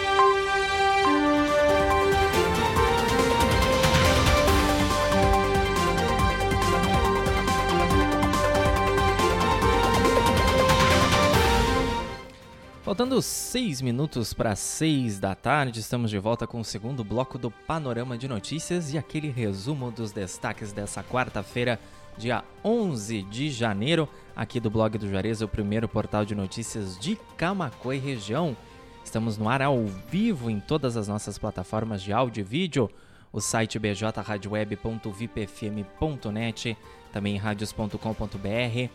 Faltando 12.86 13.20
seis 13.20 13.82
minutos 13.82 14.32
para 14.32 14.54
seis 14.54 15.18
da 15.18 15.34
tarde, 15.34 15.80
estamos 15.80 16.08
de 16.08 16.20
volta 16.20 16.46
com 16.46 16.60
o 16.60 16.64
segundo 16.64 17.02
bloco 17.02 17.36
do 17.36 17.50
Panorama 17.50 18.16
de 18.16 18.28
Notícias 18.28 18.94
e 18.94 18.98
aquele 18.98 19.28
resumo 19.28 19.90
dos 19.90 20.12
destaques 20.12 20.72
dessa 20.72 21.02
quarta-feira, 21.02 21.80
dia 22.16 22.44
11 22.64 23.22
de 23.22 23.50
janeiro, 23.50 24.08
aqui 24.36 24.60
do 24.60 24.70
blog 24.70 24.96
do 24.98 25.10
Juarez, 25.10 25.42
o 25.42 25.48
primeiro 25.48 25.88
portal 25.88 26.24
de 26.24 26.36
notícias 26.36 26.96
de 26.96 27.18
Camacuã 27.36 27.96
e 27.96 27.98
região. 27.98 28.56
Estamos 29.04 29.36
no 29.36 29.48
ar 29.48 29.62
ao 29.62 29.84
vivo 30.08 30.48
em 30.48 30.60
todas 30.60 30.96
as 30.96 31.08
nossas 31.08 31.38
plataformas 31.38 32.00
de 32.00 32.12
áudio 32.12 32.42
e 32.42 32.44
vídeo, 32.44 32.88
o 33.32 33.40
site 33.40 33.80
bjradioweb.vipfm.net, 33.80 36.78
também 37.12 37.36
radios.com.br 37.36 38.90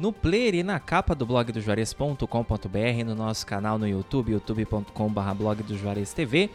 no 0.00 0.14
player 0.14 0.54
e 0.54 0.62
na 0.62 0.80
capa 0.80 1.14
do 1.14 1.26
blog 1.26 1.52
do 1.52 1.60
Juarez.com.br, 1.60 3.04
no 3.04 3.14
nosso 3.14 3.46
canal 3.46 3.78
no 3.78 3.86
YouTube, 3.86 4.32
youtube.com.br 4.32 5.34
blog 5.36 5.62
do 5.62 5.76
Juarez 5.76 6.14
TV 6.14 6.48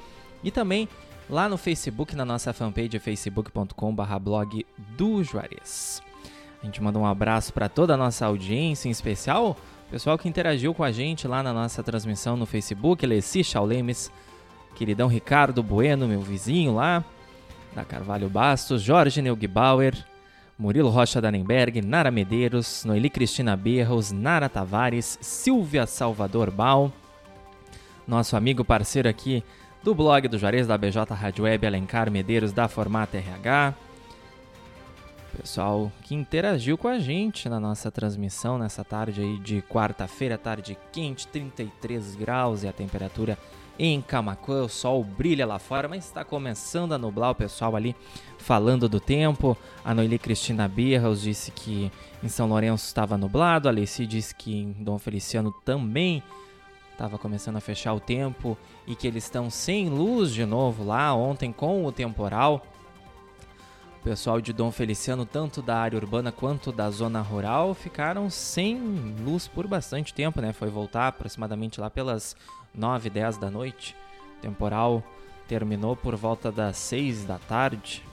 e 0.43 0.49
também 0.49 0.89
lá 1.29 1.47
no 1.47 1.55
Facebook, 1.55 2.15
na 2.15 2.25
nossa 2.25 2.51
fanpage 2.53 2.97
facebook.com.br 2.97 4.19
blog 4.19 4.65
do 4.97 5.23
Juarez. 5.23 6.01
A 6.59 6.65
gente 6.65 6.81
manda 6.81 6.97
um 6.97 7.05
abraço 7.05 7.53
para 7.53 7.69
toda 7.69 7.93
a 7.93 7.97
nossa 7.97 8.25
audiência, 8.25 8.87
em 8.87 8.91
especial 8.91 9.55
o 9.87 9.91
pessoal 9.91 10.17
que 10.17 10.27
interagiu 10.27 10.73
com 10.73 10.83
a 10.83 10.91
gente 10.91 11.27
lá 11.27 11.43
na 11.43 11.53
nossa 11.53 11.83
transmissão 11.83 12.35
no 12.35 12.47
Facebook, 12.47 13.05
Leci 13.05 13.43
Chaulemes, 13.43 14.11
queridão 14.73 15.07
Ricardo 15.07 15.61
Bueno, 15.61 16.07
meu 16.07 16.21
vizinho 16.21 16.73
lá, 16.73 17.05
da 17.75 17.85
Carvalho 17.85 18.27
Bastos, 18.27 18.81
Jorge 18.81 19.21
Neugbauer, 19.21 19.95
Murilo 20.57 20.89
Rocha 20.89 21.19
Danenberg, 21.19 21.81
Nara 21.81 22.09
Medeiros, 22.09 22.85
Noeli 22.85 23.09
Cristina 23.09 23.57
Berros, 23.57 24.11
Nara 24.11 24.47
Tavares, 24.47 25.17
Silvia 25.21 25.85
Salvador 25.85 26.49
Bal, 26.49 26.93
nosso 28.07 28.37
amigo 28.37 28.63
parceiro 28.63 29.09
aqui 29.09 29.43
do 29.83 29.93
blog 29.93 30.29
do 30.29 30.37
Juarez 30.37 30.65
da 30.65 30.77
BJ 30.77 31.13
Rádio 31.13 31.43
Web, 31.43 31.67
Alencar 31.67 32.09
Medeiros 32.09 32.53
da 32.53 32.69
Formata 32.69 33.17
RH. 33.17 33.73
Pessoal 35.37 35.91
que 36.03 36.15
interagiu 36.15 36.77
com 36.77 36.87
a 36.87 36.99
gente 36.99 37.49
na 37.49 37.59
nossa 37.59 37.91
transmissão 37.91 38.57
nessa 38.57 38.85
tarde 38.85 39.21
aí 39.21 39.37
de 39.37 39.61
quarta-feira, 39.61 40.37
tarde 40.37 40.77
quente, 40.93 41.27
33 41.27 42.15
graus 42.15 42.63
e 42.63 42.67
a 42.69 42.71
temperatura 42.71 43.37
em 43.77 44.01
Camacuã, 44.01 44.63
o 44.63 44.69
sol 44.69 45.03
brilha 45.03 45.45
lá 45.45 45.59
fora, 45.59 45.87
mas 45.87 46.05
está 46.05 46.23
começando 46.23 46.93
a 46.93 46.97
nublar 46.97 47.31
o 47.31 47.35
pessoal 47.35 47.75
ali 47.75 47.95
falando 48.37 48.87
do 48.87 48.99
tempo. 48.99 49.57
A 49.83 49.93
Noeli 49.93 50.17
Cristina 50.17 50.67
Birros 50.67 51.21
disse 51.21 51.51
que 51.51 51.91
em 52.23 52.29
São 52.29 52.47
Lourenço 52.47 52.85
estava 52.85 53.17
nublado, 53.17 53.67
a 53.67 53.71
Alessi 53.71 54.05
disse 54.05 54.33
que 54.33 54.55
em 54.55 54.71
Dom 54.71 54.97
Feliciano 54.97 55.51
também 55.63 56.23
estava 56.91 57.17
começando 57.17 57.57
a 57.57 57.61
fechar 57.61 57.93
o 57.93 57.99
tempo 57.99 58.57
e 58.87 58.95
que 58.95 59.05
eles 59.05 59.25
estão 59.25 59.49
sem 59.49 59.89
luz 59.89 60.31
de 60.31 60.45
novo 60.45 60.85
lá 60.85 61.13
ontem 61.13 61.51
com 61.51 61.85
o 61.85 61.91
temporal. 61.91 62.65
O 63.99 64.03
pessoal 64.05 64.39
de 64.39 64.53
Dom 64.53 64.71
Feliciano, 64.71 65.25
tanto 65.25 65.61
da 65.61 65.77
área 65.77 65.97
urbana 65.97 66.31
quanto 66.31 66.71
da 66.71 66.89
zona 66.91 67.21
rural, 67.21 67.73
ficaram 67.73 68.29
sem 68.29 68.79
luz 69.25 69.47
por 69.47 69.67
bastante 69.67 70.13
tempo, 70.13 70.39
né? 70.39 70.53
Foi 70.53 70.69
voltar 70.69 71.07
aproximadamente 71.07 71.81
lá 71.81 71.89
pelas 71.89 72.35
9, 72.77 73.09
10 73.09 73.37
da 73.37 73.49
noite. 73.49 73.95
O 74.37 74.41
temporal 74.41 75.03
terminou 75.47 75.95
por 75.95 76.15
volta 76.15 76.51
das 76.51 76.77
6 76.77 77.25
da 77.25 77.37
tarde. 77.37 78.03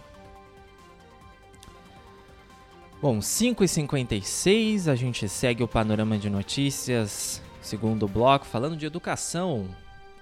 Bom, 3.00 3.18
5h56, 3.18 4.86
a 4.86 4.94
gente 4.94 5.28
segue 5.28 5.64
o 5.64 5.68
panorama 5.68 6.16
de 6.16 6.30
notícias, 6.30 7.42
segundo 7.60 8.06
bloco, 8.06 8.46
falando 8.46 8.76
de 8.76 8.86
educação. 8.86 9.68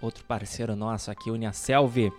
Outro 0.01 0.25
parceiro 0.25 0.75
nosso 0.75 1.11
aqui, 1.11 1.31
Uniaselv. 1.31 2.11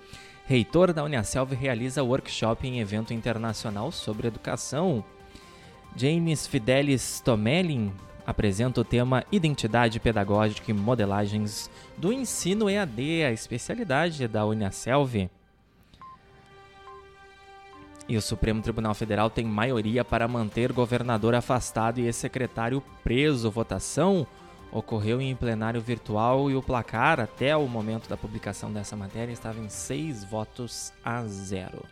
Reitor 0.45 0.93
da 0.93 1.03
Uniaselv 1.03 1.55
realiza 1.55 2.03
workshop 2.03 2.67
em 2.67 2.79
evento 2.79 3.11
internacional 3.11 3.91
sobre 3.91 4.27
educação. 4.27 5.03
James 5.95 6.45
Fidelis 6.45 7.19
Tomelin 7.21 7.91
apresenta 8.25 8.81
o 8.81 8.83
tema 8.83 9.23
Identidade 9.31 9.99
Pedagógica 9.99 10.71
e 10.71 10.73
Modelagens 10.73 11.69
do 11.97 12.11
Ensino 12.11 12.69
EAD, 12.69 13.23
a 13.23 13.31
especialidade 13.31 14.27
da 14.27 14.45
Uniaselv. 14.45 15.29
E 18.07 18.17
o 18.17 18.21
Supremo 18.21 18.61
Tribunal 18.61 18.93
Federal 18.93 19.29
tem 19.29 19.45
maioria 19.45 20.03
para 20.03 20.27
manter 20.27 20.73
governador 20.73 21.33
afastado 21.33 21.99
e 21.99 22.05
ex-secretário 22.05 22.83
preso. 23.03 23.49
Votação 23.49 24.27
ocorreu 24.71 25.21
em 25.21 25.35
plenário 25.35 25.79
virtual 25.79 26.49
e 26.49 26.55
o 26.55 26.61
placar, 26.61 27.19
até 27.19 27.55
o 27.55 27.67
momento 27.67 28.09
da 28.09 28.17
publicação 28.17 28.71
dessa 28.71 28.95
matéria, 28.95 29.31
estava 29.31 29.59
em 29.59 29.69
seis 29.69 30.23
votos 30.23 30.91
a 31.03 31.23
zero. 31.25 31.85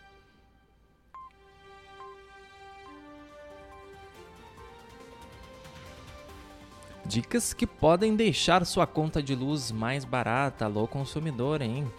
Dicas 7.10 7.52
que 7.52 7.66
podem 7.66 8.14
deixar 8.14 8.64
sua 8.64 8.86
conta 8.86 9.20
de 9.20 9.34
luz 9.34 9.72
mais 9.72 10.04
barata. 10.04 10.66
Alô, 10.66 10.86
consumidor, 10.86 11.60
hein? 11.60 11.90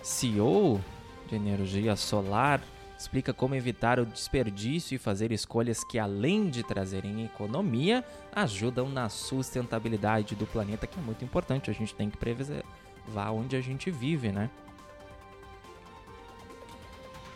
CEO 0.00 0.80
de 1.28 1.34
energia 1.34 1.96
solar 1.96 2.62
explica 2.96 3.34
como 3.34 3.56
evitar 3.56 3.98
o 3.98 4.06
desperdício 4.06 4.94
e 4.94 4.98
fazer 4.98 5.32
escolhas 5.32 5.82
que, 5.82 5.98
além 5.98 6.48
de 6.48 6.62
trazerem 6.62 7.24
economia, 7.24 8.04
ajudam 8.32 8.88
na 8.88 9.08
sustentabilidade 9.08 10.36
do 10.36 10.46
planeta, 10.46 10.86
que 10.86 11.00
é 11.00 11.02
muito 11.02 11.24
importante. 11.24 11.68
A 11.68 11.74
gente 11.74 11.92
tem 11.92 12.08
que 12.08 12.16
preservar 12.16 13.32
onde 13.32 13.56
a 13.56 13.60
gente 13.60 13.90
vive, 13.90 14.30
né? 14.30 14.48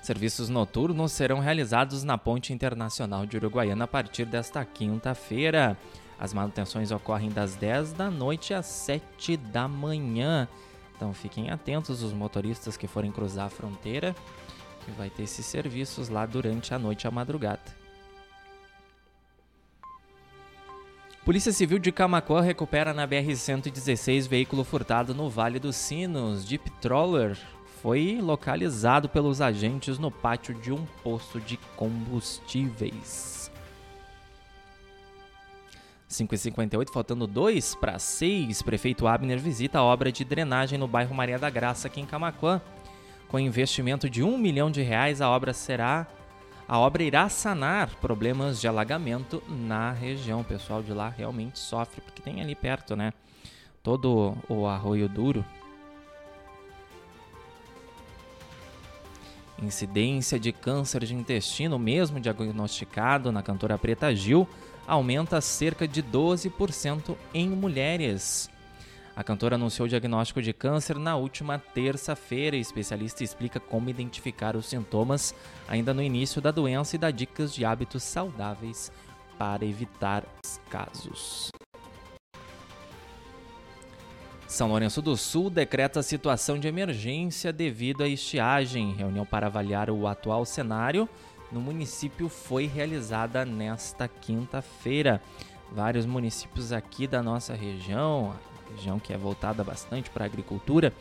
Serviços 0.01 0.49
noturnos 0.49 1.11
serão 1.11 1.39
realizados 1.39 2.03
na 2.03 2.17
Ponte 2.17 2.53
Internacional 2.53 3.25
de 3.25 3.35
Uruguaiana 3.35 3.83
a 3.83 3.87
partir 3.87 4.23
desta 4.23 4.63
quinta-feira. 4.63 5.77
As 6.17 6.31
manutenções 6.31 6.91
ocorrem 6.91 7.29
das 7.29 7.55
10 7.55 7.91
da 7.91 8.09
noite 8.09 8.53
às 8.53 8.67
7 8.67 9.35
da 9.35 9.67
manhã. 9.67 10.47
Então 10.95 11.13
fiquem 11.13 11.49
atentos 11.49 12.01
os 12.01 12.13
motoristas 12.13 12.77
que 12.77 12.87
forem 12.87 13.11
cruzar 13.11 13.47
a 13.47 13.49
fronteira, 13.49 14.15
que 14.85 14.91
vai 14.91 15.09
ter 15.09 15.23
esses 15.23 15.45
serviços 15.45 16.07
lá 16.07 16.25
durante 16.25 16.73
a 16.73 16.79
noite 16.79 17.03
e 17.03 17.07
a 17.07 17.11
madrugada. 17.11 17.85
Polícia 21.25 21.51
Civil 21.51 21.79
de 21.79 21.91
Camacuã 21.91 22.39
recupera 22.39 22.93
na 22.93 23.07
BR-116 23.07 24.27
veículo 24.27 24.63
furtado 24.63 25.15
no 25.15 25.27
Vale 25.27 25.57
dos 25.57 25.75
Sinos. 25.75 26.45
Deep 26.45 26.69
Troller 26.79 27.35
foi 27.81 28.19
localizado 28.21 29.09
pelos 29.09 29.41
agentes 29.41 29.97
no 29.97 30.11
pátio 30.11 30.53
de 30.53 30.71
um 30.71 30.85
posto 31.03 31.41
de 31.41 31.57
combustíveis. 31.75 33.51
5h58, 36.07 36.91
faltando 36.93 37.25
2 37.25 37.73
para 37.75 37.97
6, 37.97 38.61
prefeito 38.61 39.07
Abner 39.07 39.39
visita 39.39 39.79
a 39.79 39.83
obra 39.83 40.11
de 40.11 40.23
drenagem 40.23 40.77
no 40.77 40.87
bairro 40.87 41.15
Maria 41.15 41.39
da 41.39 41.49
Graça, 41.49 41.87
aqui 41.87 41.99
em 41.99 42.05
Camacuã. 42.05 42.61
Com 43.35 43.39
investimento 43.41 44.09
de 44.09 44.23
um 44.23 44.37
milhão 44.37 44.71
de 44.71 44.81
reais, 44.81 45.19
a 45.19 45.29
obra 45.29 45.51
será 45.51 46.07
a 46.65 46.79
obra 46.79 47.03
irá 47.03 47.27
sanar 47.27 47.93
problemas 47.95 48.61
de 48.61 48.67
alagamento 48.69 49.43
na 49.49 49.91
região. 49.91 50.39
O 50.39 50.45
pessoal 50.45 50.81
de 50.81 50.93
lá 50.93 51.09
realmente 51.09 51.59
sofre 51.59 51.99
porque 51.99 52.21
tem 52.21 52.39
ali 52.39 52.55
perto, 52.55 52.95
né? 52.95 53.11
Todo 53.83 54.37
o 54.47 54.65
arroio 54.65 55.09
duro 55.09 55.43
Incidência 59.61 60.39
de 60.39 60.53
câncer 60.53 61.03
de 61.03 61.13
intestino, 61.13 61.77
mesmo 61.77 62.21
diagnosticado 62.21 63.33
na 63.33 63.43
cantora 63.43 63.77
Preta 63.77 64.15
Gil, 64.15 64.47
aumenta 64.87 65.41
cerca 65.41 65.85
de 65.85 66.01
12% 66.01 67.17
em 67.33 67.49
mulheres. 67.49 68.49
A 69.15 69.23
cantora 69.23 69.55
anunciou 69.55 69.85
o 69.85 69.89
diagnóstico 69.89 70.41
de 70.41 70.51
câncer 70.51 70.99
na 70.99 71.15
última 71.15 71.57
terça-feira. 71.57 72.57
Especialista 72.57 73.23
explica 73.23 73.61
como 73.61 73.89
identificar 73.89 74.57
os 74.57 74.65
sintomas 74.65 75.33
ainda 75.69 75.93
no 75.93 76.01
início 76.01 76.41
da 76.41 76.51
doença 76.51 76.95
e 76.95 76.99
dá 76.99 77.09
dicas 77.11 77.53
de 77.53 77.63
hábitos 77.63 78.03
saudáveis 78.03 78.91
para 79.37 79.63
evitar 79.65 80.25
os 80.43 80.59
casos. 80.69 81.49
São 84.47 84.67
Lourenço 84.67 85.01
do 85.01 85.15
Sul 85.15 85.49
decreta 85.49 86.03
situação 86.03 86.59
de 86.59 86.67
emergência 86.67 87.53
devido 87.53 88.03
à 88.03 88.07
estiagem. 88.07 88.93
Reunião 88.93 89.25
para 89.25 89.47
avaliar 89.47 89.89
o 89.89 90.07
atual 90.07 90.45
cenário 90.45 91.07
no 91.51 91.61
município 91.61 92.27
foi 92.27 92.65
realizada 92.65 93.45
nesta 93.45 94.09
quinta-feira. 94.09 95.21
Vários 95.71 96.05
municípios 96.05 96.71
aqui 96.71 97.07
da 97.07 97.23
nossa 97.23 97.53
região, 97.53 98.35
região 98.71 98.99
que 98.99 99.13
é 99.13 99.17
voltada 99.17 99.63
bastante 99.63 100.09
para 100.09 100.25
a 100.25 100.27
agricultura, 100.27 100.93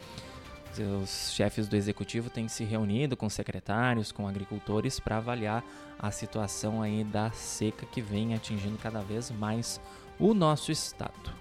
os 1.02 1.32
chefes 1.32 1.68
do 1.68 1.76
executivo 1.76 2.28
têm 2.28 2.48
se 2.48 2.64
reunido 2.64 3.16
com 3.16 3.28
secretários, 3.28 4.10
com 4.10 4.26
agricultores 4.26 4.98
para 4.98 5.18
avaliar 5.18 5.64
a 5.98 6.10
situação 6.10 6.82
aí 6.82 7.04
da 7.04 7.30
seca 7.30 7.86
que 7.86 8.00
vem 8.00 8.34
atingindo 8.34 8.76
cada 8.78 9.00
vez 9.00 9.30
mais 9.30 9.80
o 10.18 10.34
nosso 10.34 10.72
estado. 10.72 11.32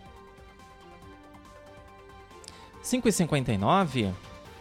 5h59, 2.84 4.14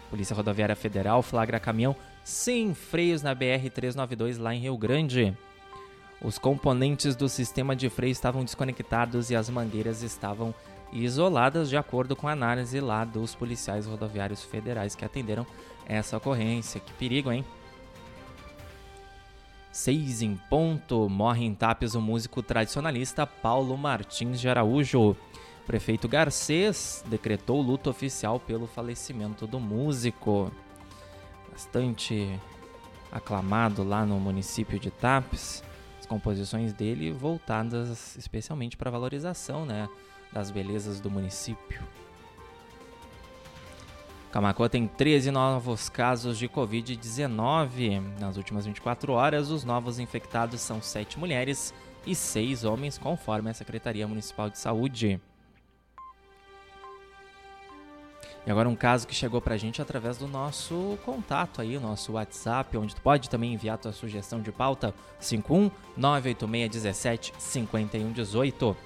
Polícia 0.09 0.35
Rodoviária 0.35 0.77
Federal 0.77 1.23
flagra 1.23 1.59
caminhão 1.59 1.95
sem 2.25 2.73
freios 2.73 3.21
na 3.21 3.35
BR-392 3.35 4.39
lá 4.39 4.55
em 4.55 4.61
Rio 4.61 4.77
Grande. 4.77 5.37
Os 6.23 6.39
componentes 6.39 7.17
do 7.17 7.29
sistema 7.29 7.75
de 7.75 7.91
freio 7.91 8.13
estavam 8.13 8.45
desconectados 8.45 9.31
e 9.31 9.37
as 9.37 9.51
mangueiras 9.51 10.03
estavam 10.03 10.55
isoladas, 10.93 11.69
de 11.69 11.77
acordo 11.77 12.15
com 12.15 12.29
a 12.29 12.33
análise 12.33 12.79
lá 12.81 13.05
dos 13.05 13.35
policiais 13.35 13.87
rodoviários 13.87 14.43
federais 14.43 14.95
que 14.95 15.05
atenderam 15.05 15.47
essa 15.87 16.17
ocorrência. 16.17 16.81
Que 16.81 16.93
perigo, 16.93 17.33
hein? 17.33 17.45
Seis 19.73 20.21
em 20.21 20.37
ponto, 20.51 21.09
morre 21.09 21.47
em 21.47 21.55
Tapes 21.55 21.95
o 21.95 22.01
músico 22.01 22.43
tradicionalista 22.43 23.27
Paulo 23.27 23.77
Martins 23.77 24.39
de 24.39 24.49
Araújo. 24.49 25.17
Prefeito 25.67 26.09
Garcês 26.09 27.03
decretou 27.07 27.63
luto 27.63 27.89
oficial 27.89 28.39
pelo 28.39 28.67
falecimento 28.67 29.47
do 29.47 29.59
músico. 29.59 30.53
Bastante 31.51 32.39
aclamado 33.11 33.83
lá 33.83 34.05
no 34.05 34.21
município 34.21 34.79
de 34.79 34.91
Tapes. 34.91 35.63
As 35.99 36.05
composições 36.05 36.75
dele 36.75 37.11
voltadas 37.11 38.17
especialmente 38.17 38.77
para 38.77 38.91
valorização 38.91 39.65
né, 39.65 39.89
das 40.33 40.51
belezas 40.51 41.01
do 41.01 41.11
município. 41.11 41.83
Camacuã 44.33 44.67
tem 44.67 44.89
13 44.89 45.31
novos 45.31 45.91
casos 45.91 46.39
de 46.39 46.49
Covid-19. 46.49 48.19
Nas 48.19 48.39
últimas 48.39 48.65
24 48.65 49.13
horas, 49.13 49.51
os 49.51 49.63
novos 49.63 49.99
infectados 49.99 50.63
são 50.63 50.81
7 50.81 51.19
mulheres 51.19 51.75
e 52.07 52.15
6 52.15 52.65
homens, 52.65 52.97
conforme 52.97 53.51
a 53.51 53.55
Secretaria 53.55 54.09
Municipal 54.09 54.49
de 54.49 54.59
Saúde. 54.59 55.21
E 58.45 58.51
agora 58.51 58.69
um 58.69 58.75
caso 58.75 59.07
que 59.07 59.15
chegou 59.15 59.41
pra 59.41 59.57
gente 59.57 59.81
através 59.81 60.17
do 60.17 60.27
nosso 60.27 60.99
contato 61.05 61.61
aí, 61.61 61.77
o 61.77 61.81
nosso 61.81 62.13
WhatsApp, 62.13 62.77
onde 62.77 62.95
tu 62.95 63.01
pode 63.01 63.31
também 63.31 63.53
enviar 63.53 63.79
tua 63.79 63.93
sugestão 63.93 64.41
de 64.41 64.51
pauta 64.51 64.93
51 65.21 65.71
986 65.97 67.33
5118. 67.39 68.77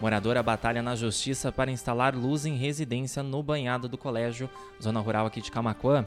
Moradora 0.00 0.42
batalha 0.42 0.80
na 0.80 0.96
justiça 0.96 1.52
para 1.52 1.70
instalar 1.70 2.14
luz 2.14 2.46
em 2.46 2.56
residência 2.56 3.22
no 3.22 3.42
banhado 3.42 3.86
do 3.86 3.98
colégio, 3.98 4.48
zona 4.82 4.98
rural 4.98 5.26
aqui 5.26 5.42
de 5.42 5.50
Camacuã. 5.50 6.06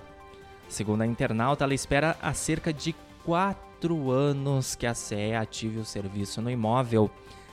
Segundo 0.67 1.03
a 1.03 1.05
internauta, 1.05 1.63
ela 1.63 1.75
espera 1.75 2.17
há 2.19 2.33
cerca 2.33 2.73
de 2.73 2.95
quatro 3.23 4.09
anos 4.09 4.73
que 4.73 4.87
a 4.87 4.95
CE 4.95 5.35
ative 5.35 5.77
o 5.77 5.85
serviço 5.85 6.41
no 6.41 6.49
imóvel. 6.49 7.07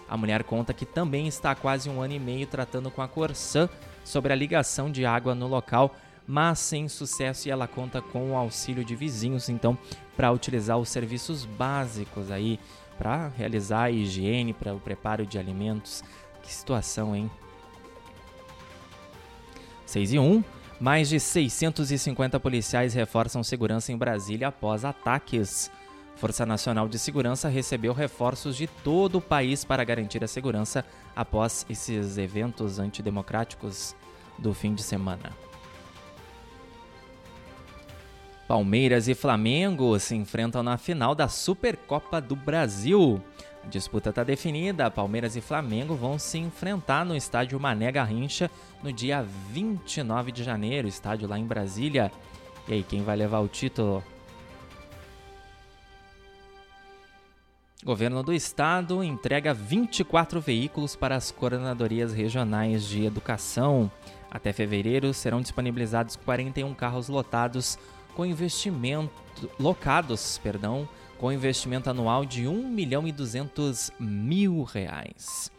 A 0.08 0.16
mulher 0.16 0.42
conta 0.42 0.72
que 0.72 0.86
também 0.86 1.28
está 1.28 1.50
há 1.50 1.54
quase 1.54 1.90
um 1.90 2.00
ano 2.00 2.14
e 2.14 2.18
meio 2.18 2.46
tratando 2.46 2.90
com 2.90 3.02
a 3.02 3.08
Corsã 3.08 3.68
sobre 4.02 4.32
a 4.32 4.36
ligação 4.36 4.90
de 4.90 5.04
água 5.04 5.34
no 5.34 5.46
local, 5.46 5.94
mas 6.26 6.58
sem 6.58 6.88
sucesso 6.88 7.48
e 7.48 7.50
ela 7.50 7.68
conta 7.68 8.00
com 8.00 8.32
o 8.32 8.36
auxílio 8.36 8.82
de 8.82 8.96
vizinhos, 8.96 9.50
então, 9.50 9.76
para 10.16 10.32
utilizar 10.32 10.78
os 10.78 10.88
serviços 10.88 11.44
básicos 11.44 12.30
aí, 12.30 12.58
para 12.96 13.28
realizar 13.28 13.84
a 13.84 13.90
higiene, 13.90 14.54
para 14.54 14.74
o 14.74 14.80
preparo 14.80 15.26
de 15.26 15.38
alimentos. 15.38 16.02
Que 16.42 16.52
situação, 16.52 17.14
hein? 17.14 17.30
6 19.86 20.12
e 20.12 20.18
1. 20.18 20.44
Mais 20.80 21.08
de 21.08 21.20
650 21.20 22.40
policiais 22.40 22.94
reforçam 22.94 23.42
segurança 23.42 23.92
em 23.92 23.96
Brasília 23.96 24.48
após 24.48 24.84
ataques. 24.84 25.70
Força 26.16 26.46
Nacional 26.46 26.88
de 26.88 26.98
Segurança 26.98 27.48
recebeu 27.48 27.92
reforços 27.92 28.56
de 28.56 28.66
todo 28.66 29.18
o 29.18 29.20
país 29.22 29.64
para 29.64 29.84
garantir 29.84 30.22
a 30.22 30.28
segurança 30.28 30.84
após 31.16 31.66
esses 31.68 32.18
eventos 32.18 32.78
antidemocráticos 32.78 33.94
do 34.38 34.54
fim 34.54 34.74
de 34.74 34.82
semana. 34.82 35.32
Palmeiras 38.46 39.06
e 39.06 39.14
Flamengo 39.14 39.98
se 39.98 40.16
enfrentam 40.16 40.62
na 40.62 40.76
final 40.76 41.14
da 41.14 41.28
Supercopa 41.28 42.20
do 42.20 42.34
Brasil. 42.34 43.22
A 43.64 43.66
disputa 43.68 44.10
está 44.10 44.24
definida. 44.24 44.90
Palmeiras 44.90 45.36
e 45.36 45.40
Flamengo 45.40 45.94
vão 45.94 46.18
se 46.18 46.38
enfrentar 46.38 47.04
no 47.04 47.16
estádio 47.16 47.60
Mané 47.60 47.92
Garrincha 47.92 48.50
no 48.82 48.92
dia 48.92 49.22
29 49.50 50.32
de 50.32 50.42
janeiro, 50.42 50.88
estádio 50.88 51.28
lá 51.28 51.38
em 51.38 51.46
Brasília. 51.46 52.10
E 52.66 52.74
aí, 52.74 52.82
quem 52.82 53.02
vai 53.02 53.16
levar 53.16 53.40
o 53.40 53.48
título? 53.48 54.02
Governo 57.82 58.22
do 58.22 58.32
Estado 58.32 59.02
entrega 59.02 59.54
24 59.54 60.38
veículos 60.38 60.94
para 60.94 61.16
as 61.16 61.30
coordenadorias 61.30 62.12
regionais 62.12 62.84
de 62.84 63.06
educação. 63.06 63.90
Até 64.30 64.52
fevereiro 64.52 65.14
serão 65.14 65.40
disponibilizados 65.40 66.14
41 66.16 66.74
carros 66.74 67.08
lotados 67.08 67.78
com 68.14 68.26
investimento 68.26 69.10
locados, 69.58 70.38
perdão, 70.42 70.86
com 71.20 71.30
investimento 71.30 71.90
anual 71.90 72.24
de 72.24 72.48
1 72.48 72.68
milhão 72.70 73.06
e 73.06 73.12
200 73.12 73.92
mil 74.00 74.62
reais. 74.62 75.52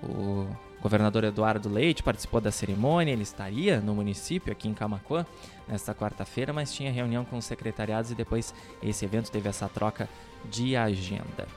O 0.00 0.46
governador 0.80 1.24
Eduardo 1.24 1.68
Leite 1.68 2.00
participou 2.00 2.40
da 2.40 2.52
cerimônia, 2.52 3.10
ele 3.10 3.24
estaria 3.24 3.80
no 3.80 3.92
município 3.92 4.52
aqui 4.52 4.68
em 4.68 4.74
Camacuã 4.74 5.26
nesta 5.66 5.92
quarta-feira, 5.92 6.52
mas 6.52 6.72
tinha 6.72 6.92
reunião 6.92 7.24
com 7.24 7.36
os 7.36 7.44
secretariados 7.44 8.12
e 8.12 8.14
depois 8.14 8.54
esse 8.80 9.04
evento 9.04 9.28
teve 9.28 9.48
essa 9.48 9.68
troca 9.68 10.08
de 10.44 10.76
agenda. 10.76 11.48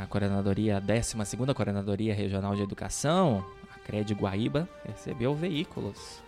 A 0.00 0.06
coordenadoria, 0.08 0.78
a 0.78 0.80
12ª 0.80 1.54
Coordenadoria 1.54 2.12
Regional 2.12 2.56
de 2.56 2.62
Educação, 2.62 3.46
a 3.72 3.78
CRED 3.78 4.12
Guaíba, 4.14 4.68
recebeu 4.84 5.36
veículos 5.36 6.20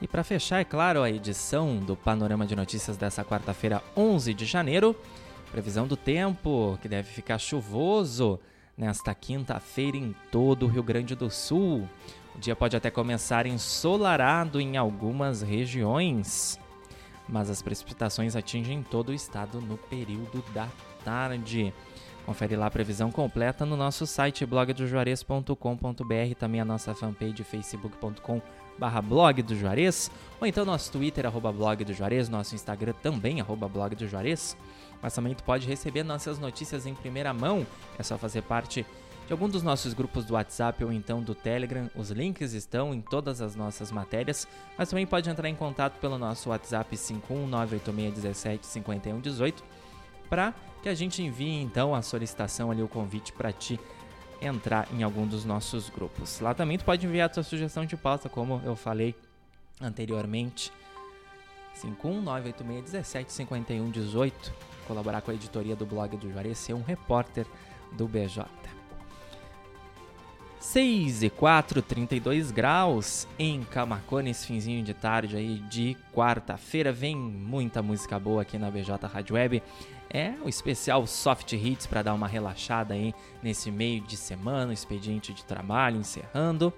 E 0.00 0.06
para 0.06 0.22
fechar, 0.22 0.60
é 0.60 0.64
claro, 0.64 1.02
a 1.02 1.10
edição 1.10 1.78
do 1.78 1.96
Panorama 1.96 2.46
de 2.46 2.54
Notícias 2.54 2.98
dessa 2.98 3.24
quarta-feira, 3.24 3.82
11 3.96 4.34
de 4.34 4.44
janeiro, 4.44 4.94
previsão 5.50 5.86
do 5.86 5.96
tempo, 5.96 6.78
que 6.82 6.88
deve 6.88 7.08
ficar 7.08 7.38
chuvoso 7.38 8.38
nesta 8.76 9.14
quinta-feira 9.14 9.96
em 9.96 10.14
todo 10.30 10.66
o 10.66 10.68
Rio 10.68 10.82
Grande 10.82 11.14
do 11.14 11.30
Sul. 11.30 11.88
O 12.34 12.38
dia 12.38 12.54
pode 12.54 12.76
até 12.76 12.90
começar 12.90 13.46
ensolarado 13.46 14.60
em 14.60 14.76
algumas 14.76 15.40
regiões, 15.40 16.60
mas 17.26 17.48
as 17.48 17.62
precipitações 17.62 18.36
atingem 18.36 18.82
todo 18.82 19.08
o 19.08 19.14
estado 19.14 19.62
no 19.62 19.78
período 19.78 20.44
da 20.52 20.68
tarde. 21.02 21.72
Confere 22.26 22.54
lá 22.54 22.66
a 22.66 22.70
previsão 22.70 23.10
completa 23.10 23.64
no 23.64 23.78
nosso 23.78 24.06
site 24.06 24.44
blogdojuarez.com.br, 24.44 26.34
também 26.38 26.60
a 26.60 26.66
nossa 26.66 26.94
fanpage 26.94 27.42
facebook.com.br 27.44 28.65
barra 28.78 29.02
blog 29.02 29.42
do 29.42 29.56
Juarez, 29.56 30.10
ou 30.40 30.46
então 30.46 30.64
nosso 30.64 30.92
Twitter, 30.92 31.26
arroba 31.26 31.52
blog 31.52 31.84
do 31.84 31.92
Juarez, 31.92 32.28
nosso 32.28 32.54
Instagram 32.54 32.94
também, 33.02 33.40
arroba 33.40 33.68
blog 33.68 33.94
do 33.94 34.06
Juarez. 34.06 34.56
Mas 35.02 35.14
também 35.14 35.34
tu 35.34 35.44
pode 35.44 35.66
receber 35.66 36.02
nossas 36.02 36.38
notícias 36.38 36.86
em 36.86 36.94
primeira 36.94 37.34
mão, 37.34 37.66
é 37.98 38.02
só 38.02 38.16
fazer 38.16 38.42
parte 38.42 38.86
de 39.26 39.32
algum 39.32 39.48
dos 39.48 39.62
nossos 39.62 39.92
grupos 39.92 40.24
do 40.24 40.34
WhatsApp 40.34 40.84
ou 40.84 40.92
então 40.92 41.22
do 41.22 41.34
Telegram. 41.34 41.90
Os 41.96 42.10
links 42.10 42.52
estão 42.52 42.94
em 42.94 43.00
todas 43.00 43.42
as 43.42 43.56
nossas 43.56 43.90
matérias, 43.90 44.46
mas 44.78 44.88
também 44.88 45.06
pode 45.06 45.28
entrar 45.28 45.48
em 45.48 45.54
contato 45.54 45.98
pelo 46.00 46.16
nosso 46.16 46.50
WhatsApp 46.50 46.96
51986175118 46.96 49.54
para 50.28 50.52
que 50.82 50.88
a 50.88 50.94
gente 50.94 51.22
envie 51.22 51.60
então 51.60 51.94
a 51.94 52.02
solicitação 52.02 52.68
ali, 52.70 52.82
o 52.82 52.88
convite 52.88 53.32
para 53.32 53.52
ti 53.52 53.78
entrar 54.46 54.88
em 54.92 55.02
algum 55.02 55.26
dos 55.26 55.44
nossos 55.44 55.90
grupos. 55.90 56.40
Lá 56.40 56.54
também 56.54 56.78
tu 56.78 56.84
pode 56.84 57.06
enviar 57.06 57.28
tua 57.28 57.42
sugestão 57.42 57.84
de 57.84 57.96
pauta, 57.96 58.28
como 58.28 58.60
eu 58.64 58.74
falei 58.74 59.14
anteriormente. 59.80 60.72
51986175118. 62.02 64.32
Colaborar 64.86 65.20
com 65.20 65.30
a 65.30 65.34
editoria 65.34 65.76
do 65.76 65.84
blog 65.84 66.16
do 66.16 66.30
Juarez, 66.30 66.56
ser 66.58 66.72
um 66.74 66.82
repórter 66.82 67.46
do 67.92 68.08
BJ. 68.08 68.46
6 70.60 71.22
e 71.22 71.30
4, 71.30 71.82
32 71.82 72.50
graus 72.50 73.28
em 73.38 73.62
Camacuã 73.62 74.22
nesse 74.22 74.46
finzinho 74.46 74.82
de 74.82 74.94
tarde 74.94 75.36
aí 75.36 75.58
de 75.68 75.96
quarta-feira. 76.12 76.90
Vem 76.92 77.14
muita 77.16 77.82
música 77.82 78.18
boa 78.18 78.42
aqui 78.42 78.58
na 78.58 78.70
BJ 78.70 79.06
Rádio 79.06 79.36
Web 79.36 79.62
é 80.10 80.34
o 80.44 80.48
especial 80.48 81.06
Soft 81.06 81.52
Hits 81.52 81.86
para 81.86 82.02
dar 82.02 82.14
uma 82.14 82.28
relaxada 82.28 82.94
aí 82.94 83.14
nesse 83.42 83.70
meio 83.70 84.00
de 84.02 84.16
semana, 84.16 84.72
expediente 84.72 85.32
de 85.32 85.44
trabalho 85.44 85.98
encerrando. 85.98 86.72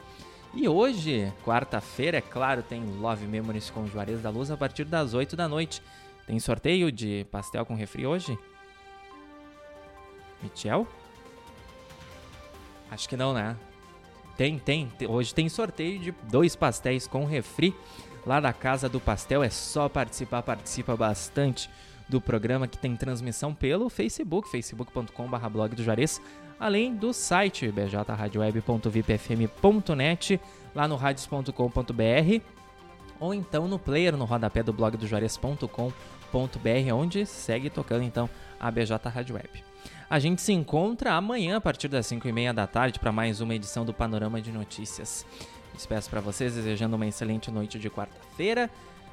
E 0.55 0.69
hoje, 0.69 1.33
quarta-feira, 1.45 2.19
é 2.19 2.23
claro, 2.23 2.63
tem 2.63 2.83
Love 2.83 3.27
Memories 3.27 3.71
com 3.71 3.87
Juarez 3.87 4.21
da 4.21 4.31
Luz 4.31 4.51
a 4.51 4.57
partir 4.57 4.85
das 4.85 5.15
8 5.15 5.37
da 5.37 5.47
noite. 5.47 5.83
Tem 6.27 6.39
sorteio 6.41 6.91
de 6.91 7.27
pastel 7.31 7.65
com 7.65 7.75
refri 7.75 8.07
hoje? 8.07 8.39
Michel? 10.43 10.87
Acho 12.91 13.09
que 13.09 13.17
não, 13.17 13.33
né? 13.35 13.57
Tem, 14.37 14.59
tem. 14.59 14.91
Hoje 15.09 15.35
tem 15.35 15.49
sorteio 15.49 15.99
de 15.99 16.13
dois 16.31 16.55
pastéis 16.55 17.07
com 17.07 17.25
refri 17.25 17.75
lá 18.25 18.41
da 18.41 18.53
Casa 18.53 18.89
do 18.89 19.01
Pastel. 19.01 19.43
É 19.43 19.51
só 19.51 19.89
participar, 19.89 20.43
participa 20.43 20.97
bastante 20.97 21.69
do 22.09 22.21
programa 22.21 22.67
que 22.67 22.77
tem 22.79 22.97
transmissão 22.97 23.55
pelo 23.55 23.89
Facebook, 23.89 24.49
facebook.com.br 24.49 25.49
blog 25.51 25.77
do 25.77 25.83
Juarez, 25.83 26.23
além 26.59 26.95
do 26.95 27.13
site 27.13 27.71
bjradioweb.vipfm.net, 27.71 30.41
lá 30.75 30.89
no 30.89 30.97
radios.com.br 30.97 31.53
ou 33.21 33.35
então 33.35 33.69
no 33.69 33.79
player 33.79 34.17
no 34.17 34.25
rodapé 34.25 34.63
do 34.63 34.73
blog 34.73 34.97
do 34.97 35.07
Juarez.com.br, 35.07 35.93
onde 36.95 37.27
segue 37.27 37.69
tocando 37.69 38.05
então 38.05 38.31
a 38.59 38.71
BJ 38.71 39.07
Rádio 39.09 39.35
Web. 39.35 39.63
A 40.09 40.19
gente 40.19 40.41
se 40.41 40.53
encontra 40.53 41.13
amanhã 41.15 41.59
a 41.59 41.61
partir 41.61 41.89
das 41.89 42.07
5 42.07 42.27
e 42.27 42.33
meia 42.33 42.55
da 42.55 42.67
tarde 42.67 42.99
para 42.99 43.13
mais 43.13 43.43
uma 43.43 43.55
edição 43.55 43.85
do 43.85 43.93
Panorama 43.93 44.41
de 44.41 44.51
Notícias. 44.51 45.27
Despeço 45.75 46.09
para 46.09 46.21
vocês 46.21 46.55
desejando 46.55 46.97
uma 46.97 47.07
excelente 47.07 47.51
noite 47.51 47.79
de 47.79 47.91
quarta-feira. 47.91 48.71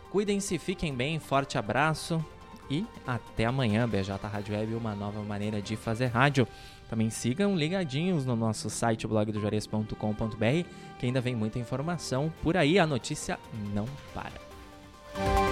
Cuidem-se, 0.10 0.58
fiquem 0.58 0.96
bem, 0.96 1.20
forte 1.20 1.58
abraço 1.58 2.24
e 2.70 2.86
até 3.06 3.46
amanhã, 3.46 3.88
BJ 3.88 4.16
Rádio 4.28 4.56
Web, 4.56 4.74
uma 4.76 4.96
nova 4.96 5.22
maneira 5.22 5.62
de 5.62 5.76
fazer 5.76 6.08
rádio. 6.08 6.48
Também 6.90 7.10
sigam 7.10 7.56
ligadinhos 7.56 8.26
no 8.26 8.36
nosso 8.36 8.70
site 8.70 9.08
blogdojuarez.com.br, 9.08 10.70
que 11.00 11.06
ainda 11.06 11.22
vem 11.22 11.36
muita 11.36 11.60
informação 11.60 12.32
por 12.44 12.56
aí, 12.56 12.78
a 12.78 12.86
notícia 12.86 13.40
não 13.74 13.86
para. 14.14 15.45